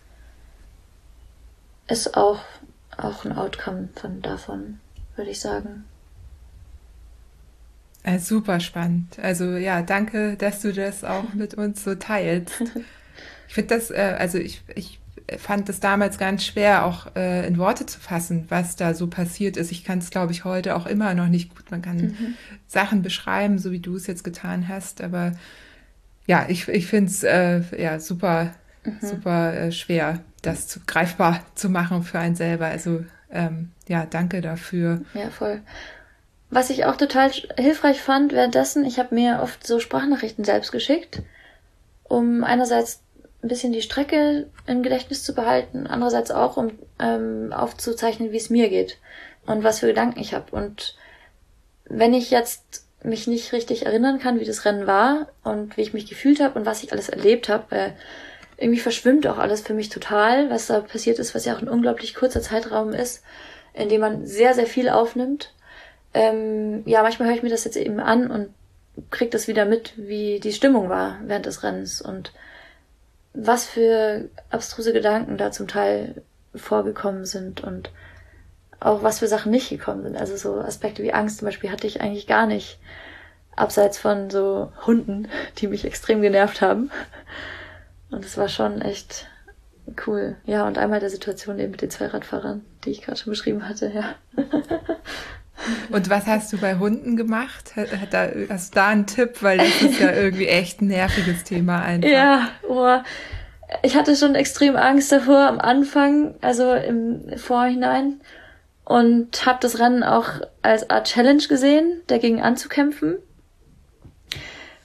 [1.89, 2.41] ist auch,
[2.97, 4.81] auch ein Outcome von davon,
[5.17, 5.85] würde ich sagen.
[8.03, 9.19] Äh, super spannend.
[9.19, 12.62] Also ja, danke, dass du das auch mit uns so teilst.
[13.49, 14.99] Ich finde das, äh, also ich, ich
[15.39, 19.57] fand es damals ganz schwer, auch äh, in Worte zu fassen, was da so passiert
[19.57, 19.72] ist.
[19.72, 21.70] Ich kann es, glaube ich, heute auch immer noch nicht gut.
[21.70, 22.35] Man kann mhm.
[22.66, 25.33] Sachen beschreiben, so wie du es jetzt getan hast, aber
[26.27, 28.53] ja, ich, ich finde es äh, ja super,
[28.85, 28.99] mhm.
[29.01, 32.66] super äh, schwer, das zu, greifbar zu machen für einen selber.
[32.66, 35.03] Also ähm, ja, danke dafür.
[35.14, 35.61] Ja, voll.
[36.51, 41.22] Was ich auch total hilfreich fand währenddessen, ich habe mir oft so Sprachnachrichten selbst geschickt,
[42.05, 43.03] um einerseits
[43.43, 48.51] ein bisschen die Strecke im Gedächtnis zu behalten, andererseits auch, um ähm, aufzuzeichnen, wie es
[48.51, 48.99] mir geht
[49.47, 50.55] und was für Gedanken ich habe.
[50.55, 50.97] Und
[51.84, 55.95] wenn ich jetzt mich nicht richtig erinnern kann, wie das Rennen war und wie ich
[55.95, 57.97] mich gefühlt habe und was ich alles erlebt habe, weil
[58.57, 61.68] irgendwie verschwimmt auch alles für mich total, was da passiert ist, was ja auch ein
[61.68, 63.22] unglaublich kurzer Zeitraum ist,
[63.74, 65.53] in dem man sehr, sehr viel aufnimmt.
[66.14, 68.49] Ähm, ja, manchmal höre ich mir das jetzt eben an und
[69.11, 72.32] kriege das wieder mit, wie die Stimmung war während des Rennens und
[73.37, 76.22] was für abstruse Gedanken da zum Teil
[76.55, 77.91] vorgekommen sind und
[78.80, 80.16] auch was für Sachen nicht gekommen sind.
[80.16, 82.78] Also so Aspekte wie Angst zum Beispiel hatte ich eigentlich gar nicht.
[83.55, 85.28] Abseits von so Hunden,
[85.59, 86.91] die mich extrem genervt haben.
[88.11, 89.26] Und es war schon echt
[90.07, 90.37] cool.
[90.45, 93.68] Ja, und einmal der Situation eben mit den zwei Radfahrern, die ich gerade schon beschrieben
[93.68, 94.14] hatte, ja.
[95.90, 97.74] Und was hast du bei Hunden gemacht?
[98.48, 99.42] Hast du da einen Tipp?
[99.42, 102.09] Weil das ist ja irgendwie echt ein nerviges Thema einfach.
[102.09, 102.98] Ja, oh.
[103.82, 108.20] ich hatte schon extrem Angst davor am Anfang, also im Vorhinein.
[108.84, 110.28] Und habe das Rennen auch
[110.62, 113.16] als Art Challenge gesehen, dagegen anzukämpfen.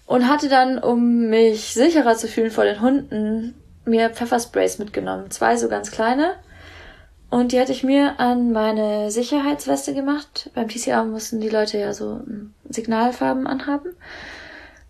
[0.08, 3.54] Und hatte dann, um mich sicherer zu fühlen vor den Hunden,
[3.86, 5.30] mir Pfeffersprays mitgenommen.
[5.30, 6.36] Zwei so ganz kleine
[7.32, 10.50] und die hatte ich mir an meine Sicherheitsweste gemacht.
[10.54, 13.96] Beim TCA mussten die Leute ja so hm, Signalfarben anhaben.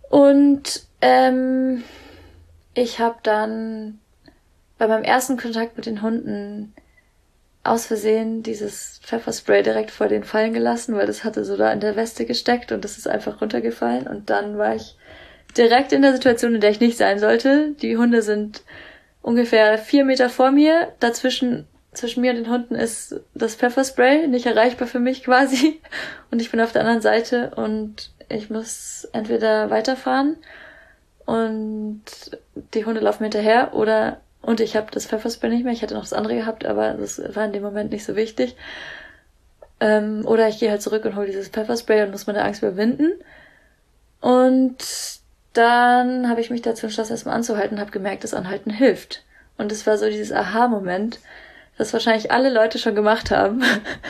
[0.10, 1.84] Und ähm,
[2.74, 4.00] ich habe dann
[4.80, 6.74] bei meinem ersten Kontakt mit den Hunden
[7.64, 11.80] aus Versehen dieses Pfefferspray direkt vor den fallen gelassen, weil das hatte so da in
[11.80, 14.08] der Weste gesteckt und das ist einfach runtergefallen.
[14.08, 14.98] Und dann war ich
[15.56, 17.74] direkt in der Situation, in der ich nicht sein sollte.
[17.84, 18.64] Die Hunde sind
[19.22, 20.94] ungefähr vier Meter vor mir.
[21.00, 25.82] Dazwischen zwischen mir und den Hunden ist das Pfefferspray, nicht erreichbar für mich quasi.
[26.32, 30.38] Und ich bin auf der anderen Seite und ich muss entweder weiterfahren
[31.26, 32.02] und
[32.74, 35.74] die Hunde laufen hinterher oder und ich habe das Pfefferspray nicht mehr.
[35.74, 38.56] Ich hätte noch das andere gehabt, aber das war in dem Moment nicht so wichtig.
[39.82, 43.12] Ähm, oder ich gehe halt zurück und hole dieses Pfefferspray und muss meine Angst überwinden.
[44.20, 44.78] Und
[45.54, 49.24] dann habe ich mich dazu entschlossen, erstmal anzuhalten und habe gemerkt, dass Anhalten hilft.
[49.58, 51.20] Und es war so dieses Aha-Moment,
[51.82, 53.64] das wahrscheinlich alle Leute schon gemacht haben,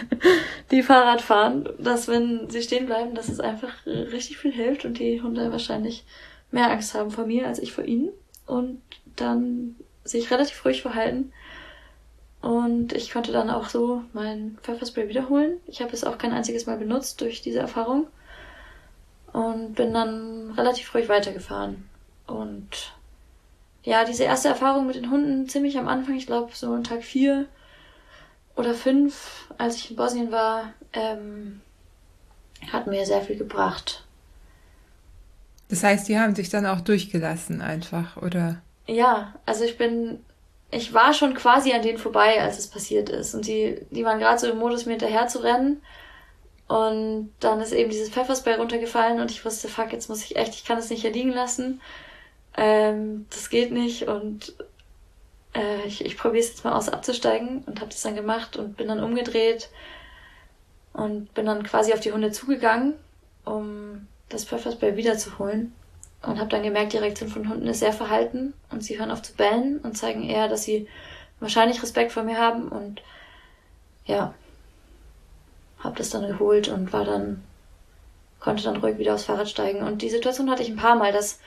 [0.71, 4.99] die Fahrrad fahren, dass wenn sie stehen bleiben, dass es einfach richtig viel hilft und
[4.99, 6.03] die Hunde wahrscheinlich
[6.51, 8.09] mehr Angst haben vor mir als ich vor ihnen
[8.45, 8.81] und
[9.15, 11.31] dann sich relativ ruhig verhalten.
[12.41, 15.57] Und ich konnte dann auch so mein Pfefferspray wiederholen.
[15.67, 18.07] Ich habe es auch kein einziges Mal benutzt durch diese Erfahrung
[19.31, 21.87] und bin dann relativ ruhig weitergefahren.
[22.27, 22.91] Und
[23.83, 27.03] ja, diese erste Erfahrung mit den Hunden ziemlich am Anfang, ich glaube so an Tag
[27.03, 27.47] vier
[28.55, 31.61] oder fünf, als ich in Bosnien war, ähm,
[32.71, 34.03] hat mir sehr viel gebracht.
[35.69, 38.61] Das heißt, die haben sich dann auch durchgelassen einfach, oder?
[38.87, 40.19] Ja, also ich bin,
[40.69, 43.33] ich war schon quasi an denen vorbei, als es passiert ist.
[43.33, 45.81] Und die, die waren gerade so im Modus, mir hinterher zu rennen.
[46.67, 50.55] Und dann ist eben dieses Pfefferspray runtergefallen und ich wusste, fuck, jetzt muss ich echt,
[50.55, 51.81] ich kann es nicht hier liegen lassen.
[52.57, 54.53] Ähm, das geht nicht und
[55.53, 58.77] äh, ich, ich probiere es jetzt mal aus abzusteigen und habe das dann gemacht und
[58.77, 59.69] bin dann umgedreht
[60.93, 62.95] und bin dann quasi auf die Hunde zugegangen,
[63.45, 65.73] um das Pfefferspray wiederzuholen
[66.21, 69.21] und habe dann gemerkt, die Reaktion von Hunden ist sehr verhalten und sie hören auf
[69.21, 70.87] zu bellen und zeigen eher, dass sie
[71.39, 73.01] wahrscheinlich Respekt vor mir haben und
[74.05, 74.33] ja,
[75.79, 77.43] habe das dann geholt und war dann
[78.41, 79.83] konnte dann ruhig wieder aufs Fahrrad steigen.
[79.83, 81.39] Und die Situation hatte ich ein paar Mal, dass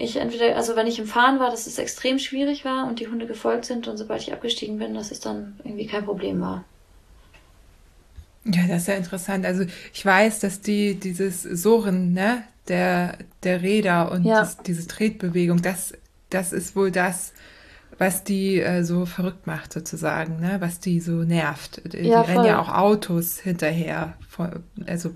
[0.00, 3.08] ich entweder, also wenn ich im Fahren war, dass es extrem schwierig war und die
[3.08, 6.64] Hunde gefolgt sind und sobald ich abgestiegen bin, dass es dann irgendwie kein Problem war.
[8.44, 9.44] Ja, das ist ja interessant.
[9.44, 14.40] Also ich weiß, dass die dieses Surren, ne, der, der Räder und ja.
[14.40, 15.92] das, diese Tretbewegung, das,
[16.30, 17.32] das ist wohl das,
[17.98, 21.82] was die äh, so verrückt macht sozusagen, ne, was die so nervt.
[21.92, 24.14] Die ja, rennen ja auch Autos hinterher.
[24.86, 25.14] Also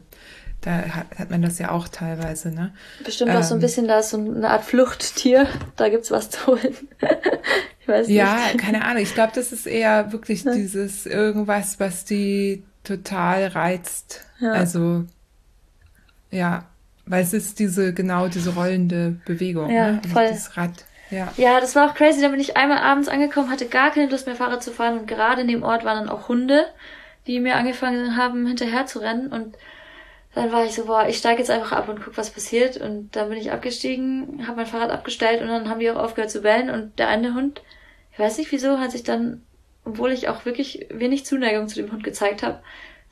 [0.64, 0.82] da
[1.18, 2.72] hat, man das ja auch teilweise, ne?
[3.04, 5.46] Bestimmt ähm, auch so ein ähm, bisschen, da ist so eine Art Fluchttier,
[5.76, 6.74] da gibt's was zu holen.
[7.80, 8.16] ich weiß nicht.
[8.16, 9.02] Ja, keine Ahnung.
[9.02, 10.54] Ich glaube, das ist eher wirklich ja.
[10.54, 14.24] dieses irgendwas, was die total reizt.
[14.40, 14.52] Ja.
[14.52, 15.04] Also,
[16.30, 16.64] ja,
[17.04, 19.70] weil es ist diese, genau diese rollende Bewegung.
[19.70, 20.00] Ja, ne?
[20.02, 20.28] Also voll.
[20.28, 21.30] Das Rad, Ja.
[21.36, 22.22] Ja, das war auch crazy.
[22.22, 25.06] Dann bin ich einmal abends angekommen, hatte gar keine Lust mehr Fahrrad zu fahren und
[25.06, 26.64] gerade in dem Ort waren dann auch Hunde,
[27.26, 29.56] die mir angefangen haben, hinterher zu rennen und
[30.34, 32.76] dann war ich so, boah, ich steige jetzt einfach ab und guck, was passiert.
[32.76, 36.30] Und dann bin ich abgestiegen, habe mein Fahrrad abgestellt und dann haben die auch aufgehört
[36.30, 36.70] zu bellen.
[36.70, 37.62] Und der eine Hund,
[38.12, 39.42] ich weiß nicht wieso, hat sich dann,
[39.84, 42.60] obwohl ich auch wirklich wenig Zuneigung zu dem Hund gezeigt habe,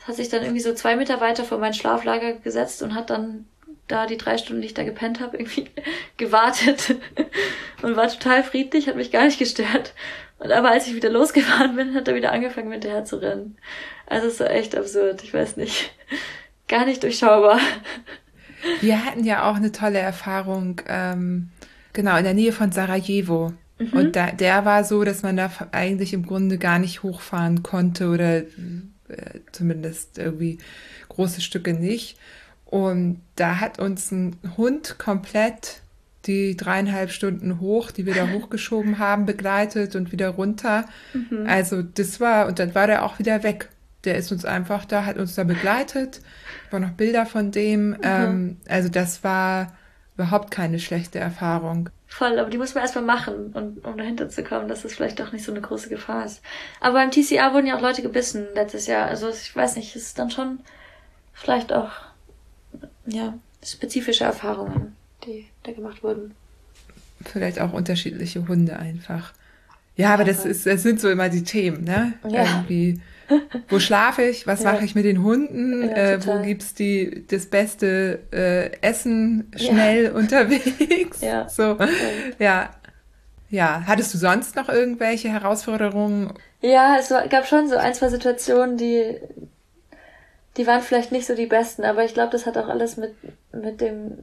[0.07, 3.47] hat sich dann irgendwie so zwei Meter weiter vor mein Schlaflager gesetzt und hat dann
[3.87, 5.71] da die drei Stunden, die ich da gepennt habe, irgendwie
[6.17, 6.97] gewartet
[7.83, 9.93] und war total friedlich, hat mich gar nicht gestört.
[10.41, 13.57] Und aber als ich wieder losgefahren bin, hat er wieder angefangen, mit hinterher zu rennen.
[14.07, 15.93] Also es war echt absurd, ich weiß nicht.
[16.73, 17.61] Gar nicht durchschaubar.
[18.81, 21.51] Wir hatten ja auch eine tolle Erfahrung, ähm,
[21.93, 23.53] genau, in der Nähe von Sarajevo.
[23.79, 23.93] Mhm.
[23.93, 28.09] Und da, der war so, dass man da eigentlich im Grunde gar nicht hochfahren konnte
[28.09, 28.45] oder äh,
[29.53, 30.57] zumindest irgendwie
[31.11, 32.17] große Stücke nicht.
[32.65, 35.83] Und da hat uns ein Hund komplett
[36.25, 40.87] die dreieinhalb Stunden hoch, die wir da hochgeschoben haben, begleitet und wieder runter.
[41.13, 41.45] Mhm.
[41.47, 43.69] Also das war, und dann war der auch wieder weg.
[44.05, 46.21] Der ist uns einfach da, hat uns da begleitet,
[46.71, 47.91] war noch Bilder von dem.
[47.91, 47.99] Mhm.
[48.03, 49.73] Ähm, also das war
[50.17, 51.89] überhaupt keine schlechte Erfahrung.
[52.07, 55.19] Voll, aber die muss man erstmal machen, und, um dahinter zu kommen, dass es vielleicht
[55.19, 56.43] doch nicht so eine große Gefahr ist.
[56.81, 59.07] Aber beim TCA wurden ja auch Leute gebissen letztes Jahr.
[59.07, 60.59] Also ich weiß nicht, es ist dann schon
[61.33, 61.91] vielleicht auch
[63.07, 63.35] ja,
[63.65, 64.95] spezifische Erfahrungen,
[65.25, 66.35] die da gemacht wurden.
[67.25, 69.33] Vielleicht auch unterschiedliche Hunde einfach.
[69.97, 72.15] Ja, aber das ist, das sind so immer die Themen, ne?
[72.29, 72.45] Ja.
[72.45, 73.01] Irgendwie,
[73.69, 74.47] wo schlafe ich?
[74.47, 74.73] Was ja.
[74.73, 75.89] mache ich mit den Hunden?
[75.89, 80.13] Ja, äh, wo gibt's die das beste äh, Essen schnell ja.
[80.15, 81.21] unterwegs?
[81.21, 81.49] Ja.
[81.49, 81.77] So,
[82.39, 82.71] ja.
[83.51, 83.83] Ja.
[83.87, 86.33] Hattest du sonst noch irgendwelche Herausforderungen?
[86.63, 89.19] Ja, es war, gab schon so ein, zwei Situationen, die,
[90.57, 93.15] die waren vielleicht nicht so die besten, aber ich glaube, das hat auch alles mit,
[93.53, 94.23] mit dem,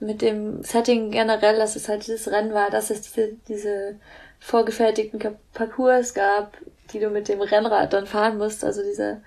[0.00, 3.96] mit dem Setting generell, dass es halt dieses Rennen war, dass es diese, diese
[4.40, 5.20] vorgefertigten
[5.52, 6.56] Parcours gab,
[6.92, 9.18] die du mit dem Rennrad dann fahren musst, also dieser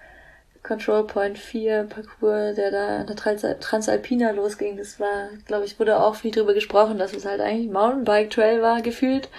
[0.64, 6.00] Control Point 4 Parcours, der da an der Transalpina losging, das war, glaube ich, wurde
[6.00, 9.30] auch viel drüber gesprochen, dass es halt eigentlich Mountainbike Trail war, gefühlt,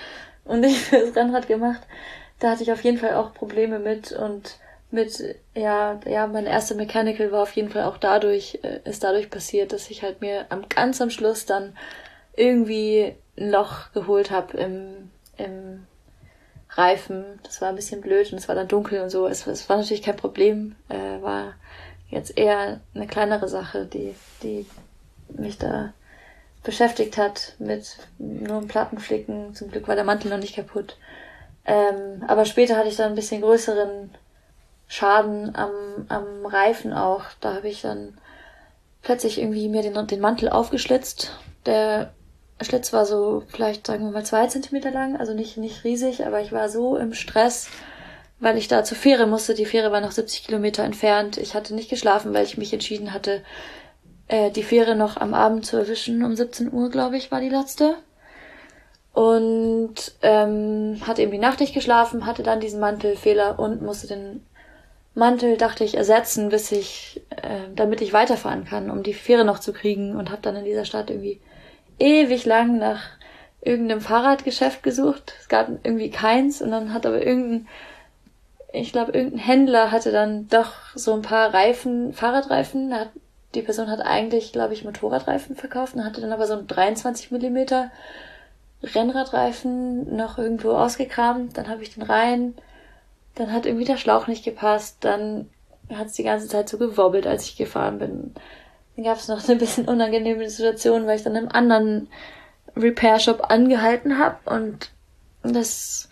[0.45, 1.81] und nicht fürs Rennrad gemacht.
[2.41, 4.59] Da hatte ich auf jeden Fall auch Probleme mit und
[4.91, 9.31] mit, ja, ja, mein erster Mechanical war auf jeden Fall auch dadurch, äh, ist dadurch
[9.31, 11.77] passiert, dass ich halt mir am ganz am Schluss dann
[12.37, 15.87] irgendwie ein Loch geholt habe im, im
[16.75, 17.25] Reifen.
[17.43, 19.27] Das war ein bisschen blöd und es war dann dunkel und so.
[19.27, 21.55] Es, es war natürlich kein Problem, äh, war
[22.09, 24.67] jetzt eher eine kleinere Sache, die, die
[25.29, 25.93] mich da
[26.63, 29.55] beschäftigt hat mit nur einem Plattenflicken.
[29.55, 30.97] Zum Glück war der Mantel noch nicht kaputt.
[31.65, 34.11] Ähm, aber später hatte ich dann ein bisschen größeren
[34.89, 35.73] Schaden am,
[36.09, 37.25] am Reifen auch.
[37.41, 38.19] Da habe ich dann
[39.03, 41.33] plötzlich irgendwie mir den, den Mantel aufgeschlitzt.
[41.67, 42.13] Der
[42.65, 46.41] Schlitz war so vielleicht, sagen wir mal, zwei Zentimeter lang, also nicht, nicht riesig, aber
[46.41, 47.69] ich war so im Stress,
[48.41, 49.55] weil ich da zur Fähre musste.
[49.55, 51.39] Die Fähre war noch 70 Kilometer entfernt.
[51.39, 53.43] Ich hatte nicht geschlafen, weil ich mich entschieden hatte,
[54.29, 56.25] äh, die Fähre noch am Abend zu erwischen.
[56.25, 57.95] Um 17 Uhr, glaube ich, war die letzte.
[59.13, 64.41] Und ähm, hatte eben die Nacht nicht geschlafen, hatte dann diesen Mantelfehler und musste den
[65.15, 69.59] Mantel dachte ich ersetzen, bis ich, äh, damit ich weiterfahren kann, um die Fähre noch
[69.59, 71.41] zu kriegen und habe dann in dieser Stadt irgendwie
[72.03, 73.03] ewig lang nach
[73.61, 75.35] irgendeinem Fahrradgeschäft gesucht.
[75.41, 77.69] Es gab irgendwie keins und dann hat aber irgendein,
[78.73, 82.95] ich glaube, irgendein Händler hatte dann doch so ein paar Reifen, Fahrradreifen.
[82.95, 83.11] Hat,
[83.55, 87.31] die Person hat eigentlich, glaube ich, Motorradreifen verkauft und hatte dann aber so ein 23
[87.31, 87.91] Millimeter
[88.83, 91.57] Rennradreifen noch irgendwo ausgekramt.
[91.57, 92.55] Dann habe ich den rein
[93.35, 95.49] dann hat irgendwie der Schlauch nicht gepasst, dann
[95.91, 98.35] hat es die ganze Zeit so gewobbelt, als ich gefahren bin.
[98.97, 102.09] Dann gab es noch eine bisschen unangenehme Situation, weil ich dann im anderen
[102.77, 104.91] Repair Shop angehalten habe und
[105.43, 106.09] das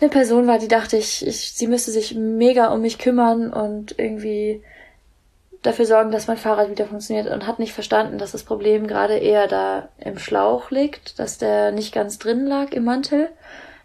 [0.00, 3.98] eine Person war, die dachte ich, ich, sie müsste sich mega um mich kümmern und
[3.98, 4.62] irgendwie
[5.62, 9.18] dafür sorgen, dass mein Fahrrad wieder funktioniert und hat nicht verstanden, dass das Problem gerade
[9.18, 13.28] eher da im Schlauch liegt, dass der nicht ganz drin lag im Mantel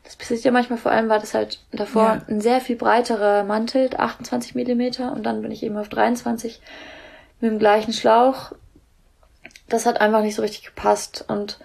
[0.07, 2.21] das passiert ja manchmal, vor allem war das halt davor ja.
[2.29, 6.61] ein sehr viel breiterer Mantel, 28 Millimeter, und dann bin ich eben auf 23
[7.39, 8.53] mit dem gleichen Schlauch.
[9.69, 11.59] Das hat einfach nicht so richtig gepasst und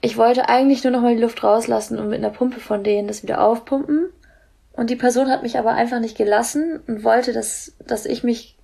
[0.00, 3.08] ich wollte eigentlich nur noch mal die Luft rauslassen und mit einer Pumpe von denen
[3.08, 4.10] das wieder aufpumpen.
[4.72, 8.56] Und die Person hat mich aber einfach nicht gelassen und wollte, dass, dass ich mich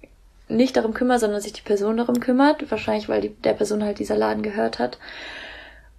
[0.48, 2.70] nicht darum kümmere, sondern sich die Person darum kümmert.
[2.70, 4.98] Wahrscheinlich, weil die, der Person halt dieser Laden gehört hat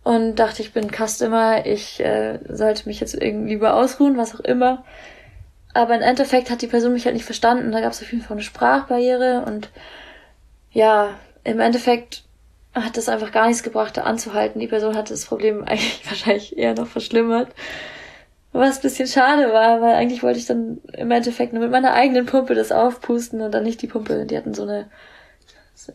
[0.04, 4.42] und dachte, ich bin Customer, ich äh, sollte mich jetzt irgendwie lieber ausruhen, was auch
[4.42, 4.84] immer.
[5.74, 7.72] Aber im Endeffekt hat die Person mich halt nicht verstanden.
[7.72, 9.70] Da gab es auf jeden Fall eine Sprachbarriere und
[10.72, 11.10] ja,
[11.44, 12.24] im Endeffekt
[12.74, 14.60] hat das einfach gar nichts gebracht, da anzuhalten.
[14.60, 17.50] Die Person hat das Problem eigentlich wahrscheinlich eher noch verschlimmert.
[18.52, 21.94] Was ein bisschen schade war, weil eigentlich wollte ich dann im Endeffekt nur mit meiner
[21.94, 24.26] eigenen Pumpe das aufpusten und dann nicht die Pumpe.
[24.28, 24.90] Die hatten so eine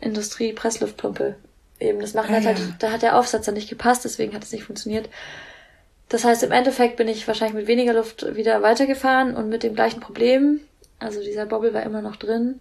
[0.01, 1.37] Industrie-Pressluftpumpe.
[1.79, 2.51] Eben, das machen ah, halt, ja.
[2.51, 5.09] halt, da hat der Aufsatz dann nicht gepasst, deswegen hat es nicht funktioniert.
[6.09, 9.75] Das heißt, im Endeffekt bin ich wahrscheinlich mit weniger Luft wieder weitergefahren und mit dem
[9.75, 10.61] gleichen Problem.
[10.99, 12.61] Also dieser Bobbel war immer noch drin.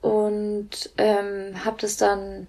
[0.00, 2.46] Und ähm, habe das dann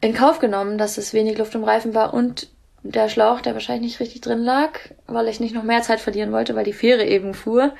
[0.00, 2.48] in Kauf genommen, dass es wenig Luft im Reifen war und
[2.82, 6.32] der Schlauch, der wahrscheinlich nicht richtig drin lag, weil ich nicht noch mehr Zeit verlieren
[6.32, 7.74] wollte, weil die Fähre eben fuhr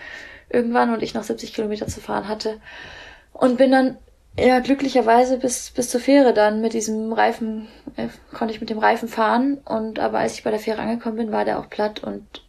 [0.49, 2.61] irgendwann und ich noch 70 Kilometer zu fahren hatte.
[3.33, 3.99] Und bin dann
[4.39, 8.79] ja glücklicherweise bis bis zur Fähre dann mit diesem Reifen äh, konnte ich mit dem
[8.79, 12.03] Reifen fahren und aber als ich bei der Fähre angekommen bin, war der auch platt
[12.03, 12.43] und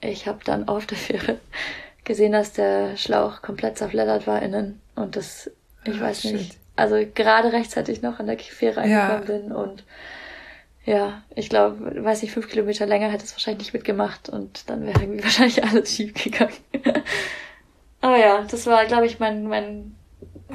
[0.00, 1.38] ich habe dann auf der Fähre
[2.04, 5.50] gesehen, dass der Schlauch komplett zerfleddert war innen und das
[5.84, 6.32] ich weiß Shit.
[6.32, 9.38] nicht also gerade rechtzeitig noch an der Fähre angekommen ja.
[9.38, 9.84] bin und
[10.84, 14.84] ja, ich glaube, weiß nicht, fünf Kilometer länger hätte es wahrscheinlich nicht mitgemacht und dann
[14.84, 16.52] wäre irgendwie wahrscheinlich alles schief gegangen.
[18.00, 19.94] Aber ja, das war, glaube ich, mein, mein,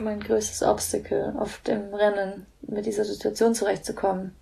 [0.02, 4.36] mein größtes Obstacle auf dem Rennen, mit dieser Situation zurechtzukommen.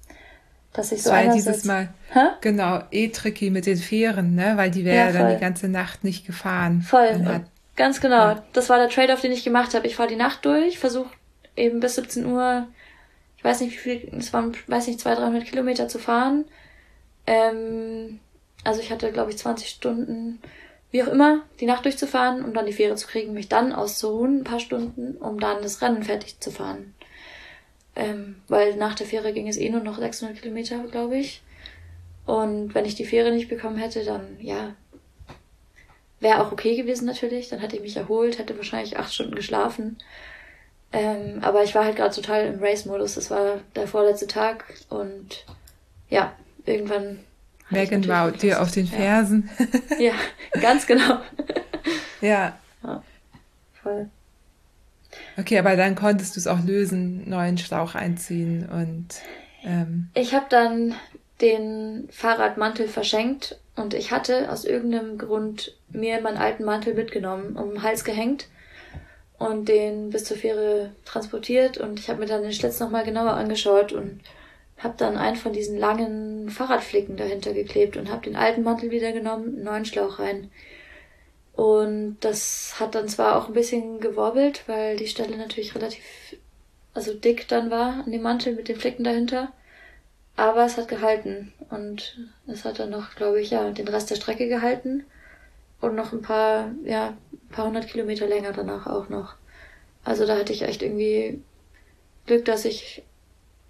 [0.74, 2.20] Dass ich so war dieses Mal, Hä?
[2.42, 6.04] genau, eh tricky mit den Fähren, ne, weil die wäre ja, dann die ganze Nacht
[6.04, 6.82] nicht gefahren.
[6.82, 7.44] Voll, hat,
[7.78, 8.30] ganz genau.
[8.30, 8.44] Ja.
[8.52, 9.88] Das war der Trade-off, den ich gemacht habe.
[9.88, 11.10] Ich fahre die Nacht durch, versuche
[11.56, 12.68] eben bis 17 Uhr,
[13.38, 16.46] ich weiß nicht wie viel, es waren, weiß nicht, 200, 300 Kilometer zu fahren.
[17.26, 18.20] Ähm,
[18.66, 20.42] also ich hatte, glaube ich, 20 Stunden,
[20.96, 24.40] wie auch immer, die Nacht durchzufahren, um dann die Fähre zu kriegen, mich dann auszuruhen,
[24.40, 26.94] ein paar Stunden, um dann das Rennen fertig zu fahren.
[27.98, 31.44] Ähm, weil nach der Fähre ging es eh nur noch 600 Kilometer, glaube ich.
[32.26, 34.74] Und wenn ich die Fähre nicht bekommen hätte, dann, ja,
[36.22, 37.50] wäre auch okay gewesen natürlich.
[37.50, 39.98] Dann hätte ich mich erholt, hätte wahrscheinlich acht Stunden geschlafen.
[40.94, 43.16] Ähm, aber ich war halt gerade total im Race-Modus.
[43.16, 45.46] Das war der vorletzte Tag und
[46.10, 46.34] ja,
[46.66, 47.20] irgendwann.
[47.70, 49.50] Megan war dir auf den Fersen.
[50.00, 50.14] Ja,
[50.62, 51.20] ganz genau.
[52.22, 52.58] ja.
[52.84, 53.04] ja.
[53.82, 54.10] Voll.
[55.38, 59.08] Okay, aber dann konntest du es auch lösen, neuen Schlauch einziehen und.
[59.64, 60.96] Ähm, ich habe dann
[61.42, 67.72] den Fahrradmantel verschenkt und ich hatte aus irgendeinem Grund mir meinen alten Mantel mitgenommen, um
[67.72, 68.48] den Hals gehängt
[69.38, 73.34] und den bis zur Fähre transportiert und ich habe mir dann den Schlitz nochmal genauer
[73.34, 74.22] angeschaut und
[74.78, 79.12] habe dann einen von diesen langen Fahrradflicken dahinter geklebt und habe den alten Mantel wieder
[79.12, 80.52] genommen, einen neuen Schlauch rein.
[81.54, 86.04] Und das hat dann zwar auch ein bisschen geworbelt, weil die Stelle natürlich relativ
[86.96, 89.52] also dick dann war an dem Mantel mit den Flicken dahinter.
[90.38, 92.18] Aber es hat gehalten und
[92.48, 95.06] es hat dann noch, glaube ich, ja, den Rest der Strecke gehalten
[95.82, 99.36] und noch ein paar, ja, ein paar hundert Kilometer länger danach auch noch.
[100.04, 101.42] Also da hatte ich echt irgendwie
[102.26, 103.04] Glück, dass ich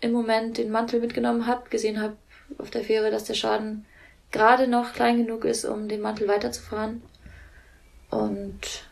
[0.02, 2.18] im Moment den Mantel mitgenommen habe, gesehen habe
[2.58, 3.86] auf der Fähre, dass der Schaden
[4.32, 7.02] gerade noch klein genug ist, um den Mantel weiterzufahren.
[8.10, 8.88] Und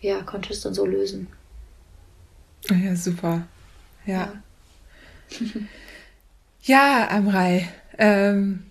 [0.00, 1.28] ja, konnte es dann so lösen.
[2.70, 3.46] Ja, super.
[4.06, 4.32] Ja.
[5.30, 5.46] Ja,
[6.62, 7.68] ja Amrei.
[7.98, 8.64] Ähm,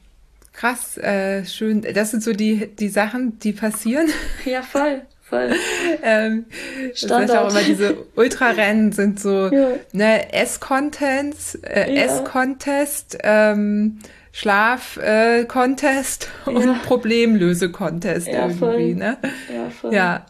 [0.53, 1.81] Krass, äh, schön.
[1.81, 4.07] Das sind so die, die Sachen, die passieren.
[4.45, 5.01] Ja, voll,
[5.33, 5.55] voll.
[6.03, 6.45] ähm,
[6.93, 7.29] Standard.
[7.29, 9.69] Das heißt auch immer, diese Ultrarennen sind so ja.
[9.91, 12.03] ne, S-Contents, äh, ja.
[12.03, 13.99] S-Contest, ähm,
[14.31, 16.79] Schlaf-Contest äh, und ja.
[16.85, 18.95] Problemlöse-Contest ja, irgendwie, voll.
[18.95, 19.17] ne?
[19.53, 19.93] Ja, voll.
[19.93, 20.25] Ja.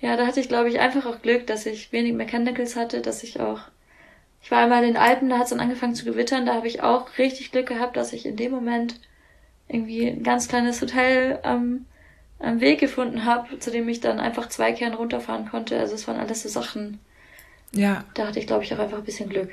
[0.00, 3.22] Ja, da hatte ich, glaube ich, einfach auch Glück, dass ich wenig Mechanicals hatte, dass
[3.22, 3.60] ich auch
[4.42, 6.66] ich war einmal in den Alpen, da hat es dann angefangen zu gewittern, da habe
[6.66, 8.98] ich auch richtig Glück gehabt, dass ich in dem Moment
[9.68, 11.86] irgendwie ein ganz kleines Hotel am,
[12.40, 15.78] am Weg gefunden habe, zu dem ich dann einfach zwei Kern runterfahren konnte.
[15.78, 16.98] Also es waren alles so Sachen.
[17.72, 18.04] Ja.
[18.14, 19.50] Da hatte ich, glaube ich, auch einfach ein bisschen Glück.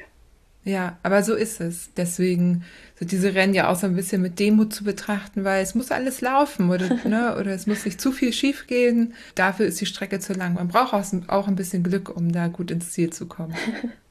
[0.64, 1.94] Ja, aber so ist es.
[1.96, 2.66] Deswegen
[3.00, 5.92] so diese Rennen ja auch so ein bisschen mit Demut zu betrachten, weil es muss
[5.92, 9.14] alles laufen oder, ne, oder es muss nicht zu viel schief gehen.
[9.36, 10.56] Dafür ist die Strecke zu lang.
[10.56, 13.56] Man braucht auch ein bisschen Glück, um da gut ins Ziel zu kommen.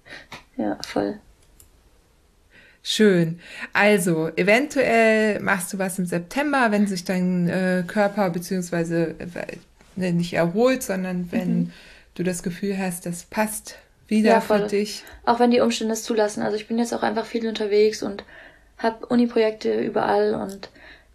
[0.56, 1.18] ja, voll.
[2.88, 3.40] Schön.
[3.72, 9.16] Also, eventuell machst du was im September, wenn sich dein äh, Körper beziehungsweise
[9.96, 11.72] äh, nicht erholt, sondern wenn mhm.
[12.14, 13.74] du das Gefühl hast, das passt
[14.06, 15.02] wieder ja, für dich.
[15.24, 16.44] Auch wenn die Umstände es zulassen.
[16.44, 18.22] Also ich bin jetzt auch einfach viel unterwegs und
[18.78, 20.70] habe Uni-Projekte überall und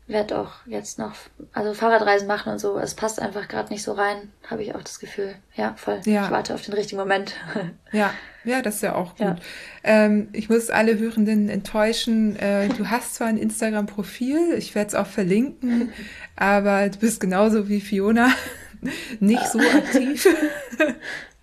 [0.08, 1.14] werde auch jetzt noch,
[1.54, 2.78] also Fahrradreisen machen und so.
[2.80, 5.36] Es passt einfach gerade nicht so rein, habe ich auch das Gefühl.
[5.56, 6.02] Ja, voll.
[6.04, 6.26] Ja.
[6.26, 7.34] Ich warte auf den richtigen Moment.
[7.94, 8.14] Ja,
[8.44, 9.28] ja, das ist ja auch gut.
[9.28, 9.36] Ja.
[9.84, 12.36] Ähm, ich muss alle Hörenden enttäuschen.
[12.38, 15.92] Äh, du hast zwar ein Instagram-Profil, ich werde es auch verlinken,
[16.36, 18.32] aber du bist genauso wie Fiona
[19.20, 20.28] nicht so aktiv.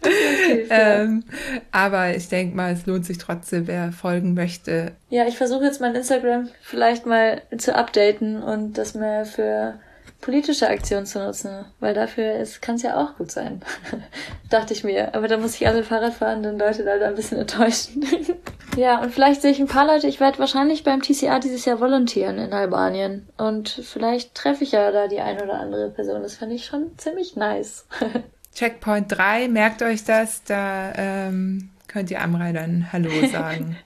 [0.70, 1.24] ähm,
[1.72, 4.92] aber ich denke mal, es lohnt sich trotzdem, wer folgen möchte.
[5.10, 9.78] Ja, ich versuche jetzt mein Instagram vielleicht mal zu updaten und das mehr für
[10.20, 13.62] politische Aktionen zu nutzen, weil dafür kann es ja auch gut sein.
[14.50, 15.14] Dachte ich mir.
[15.14, 18.04] Aber da muss ich alle Fahrradfahrenden Leute leider ein bisschen enttäuschen.
[18.76, 21.80] ja, und vielleicht sehe ich ein paar Leute, ich werde wahrscheinlich beim TCA dieses Jahr
[21.80, 23.28] volontieren in Albanien.
[23.36, 26.22] Und vielleicht treffe ich ja da die eine oder andere Person.
[26.22, 27.86] Das fände ich schon ziemlich nice.
[28.54, 33.76] Checkpoint 3, merkt euch das, da ähm, könnt ihr Amrei dann Hallo sagen.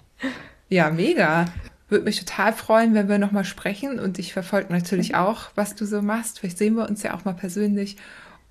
[0.70, 1.44] ja, mega.
[1.92, 5.16] Würde mich total freuen, wenn wir nochmal sprechen und ich verfolge natürlich mhm.
[5.16, 6.38] auch, was du so machst.
[6.38, 7.98] Vielleicht sehen wir uns ja auch mal persönlich.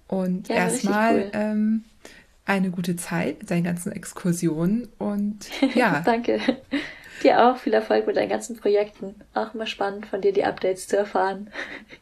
[0.08, 1.32] Und ja, erstmal cool.
[1.34, 1.84] ähm,
[2.46, 5.40] eine gute Zeit mit deinen ganzen Exkursionen und
[5.74, 6.02] ja.
[6.06, 6.40] Danke.
[7.24, 9.16] Dir auch viel Erfolg mit deinen ganzen Projekten.
[9.34, 11.50] Auch immer spannend, von dir die Updates zu erfahren.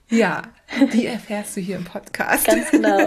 [0.09, 0.41] Ja,
[0.93, 2.47] die erfährst du hier im Podcast.
[2.47, 2.97] Ganz genau.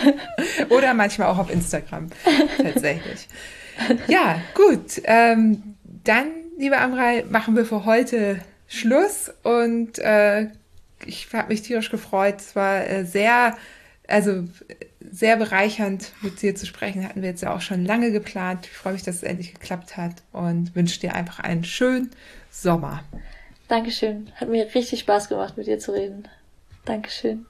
[0.70, 2.10] Oder manchmal auch auf Instagram,
[2.56, 3.28] tatsächlich.
[4.06, 5.00] Ja, gut.
[5.04, 10.48] Ähm, dann, liebe Amrei, machen wir für heute Schluss und äh,
[11.06, 12.36] ich habe mich tierisch gefreut.
[12.38, 13.56] Es war äh, sehr,
[14.08, 14.44] also
[15.00, 17.04] sehr bereichernd, mit dir zu sprechen.
[17.06, 18.66] Hatten wir jetzt ja auch schon lange geplant.
[18.66, 22.10] Ich freue mich, dass es endlich geklappt hat und wünsche dir einfach einen schönen
[22.50, 23.04] Sommer.
[23.68, 24.30] Dankeschön.
[24.36, 26.28] Hat mir richtig Spaß gemacht, mit dir zu reden.
[26.84, 27.46] Dankeschön.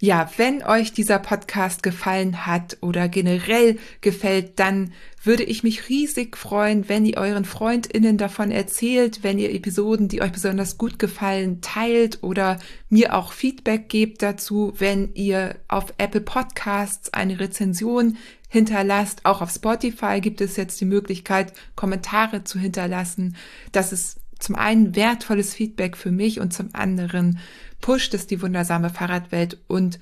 [0.00, 4.92] Ja, wenn euch dieser Podcast gefallen hat oder generell gefällt, dann
[5.24, 10.22] würde ich mich riesig freuen, wenn ihr euren Freundinnen davon erzählt, wenn ihr Episoden, die
[10.22, 16.20] euch besonders gut gefallen, teilt oder mir auch Feedback gebt dazu, wenn ihr auf Apple
[16.20, 18.18] Podcasts eine Rezension
[18.48, 19.24] hinterlasst.
[19.24, 23.34] Auch auf Spotify gibt es jetzt die Möglichkeit, Kommentare zu hinterlassen.
[23.72, 27.40] Das ist zum einen wertvolles Feedback für mich und zum anderen
[27.80, 29.98] pusht es die wundersame Fahrradwelt und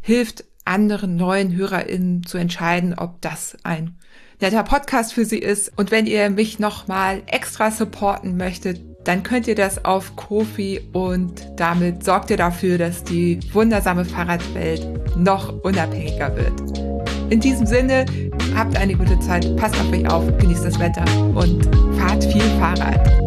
[0.00, 3.96] hilft anderen neuen HörerInnen zu entscheiden, ob das ein
[4.40, 5.72] netter Podcast für sie ist.
[5.76, 11.48] Und wenn ihr mich nochmal extra supporten möchtet, dann könnt ihr das auf Kofi und
[11.56, 16.86] damit sorgt ihr dafür, dass die wundersame Fahrradwelt noch unabhängiger wird.
[17.30, 18.06] In diesem Sinne,
[18.54, 21.04] habt eine gute Zeit, passt auf euch auf, genießt das Wetter
[21.34, 21.64] und
[21.98, 23.25] fahrt viel Fahrrad.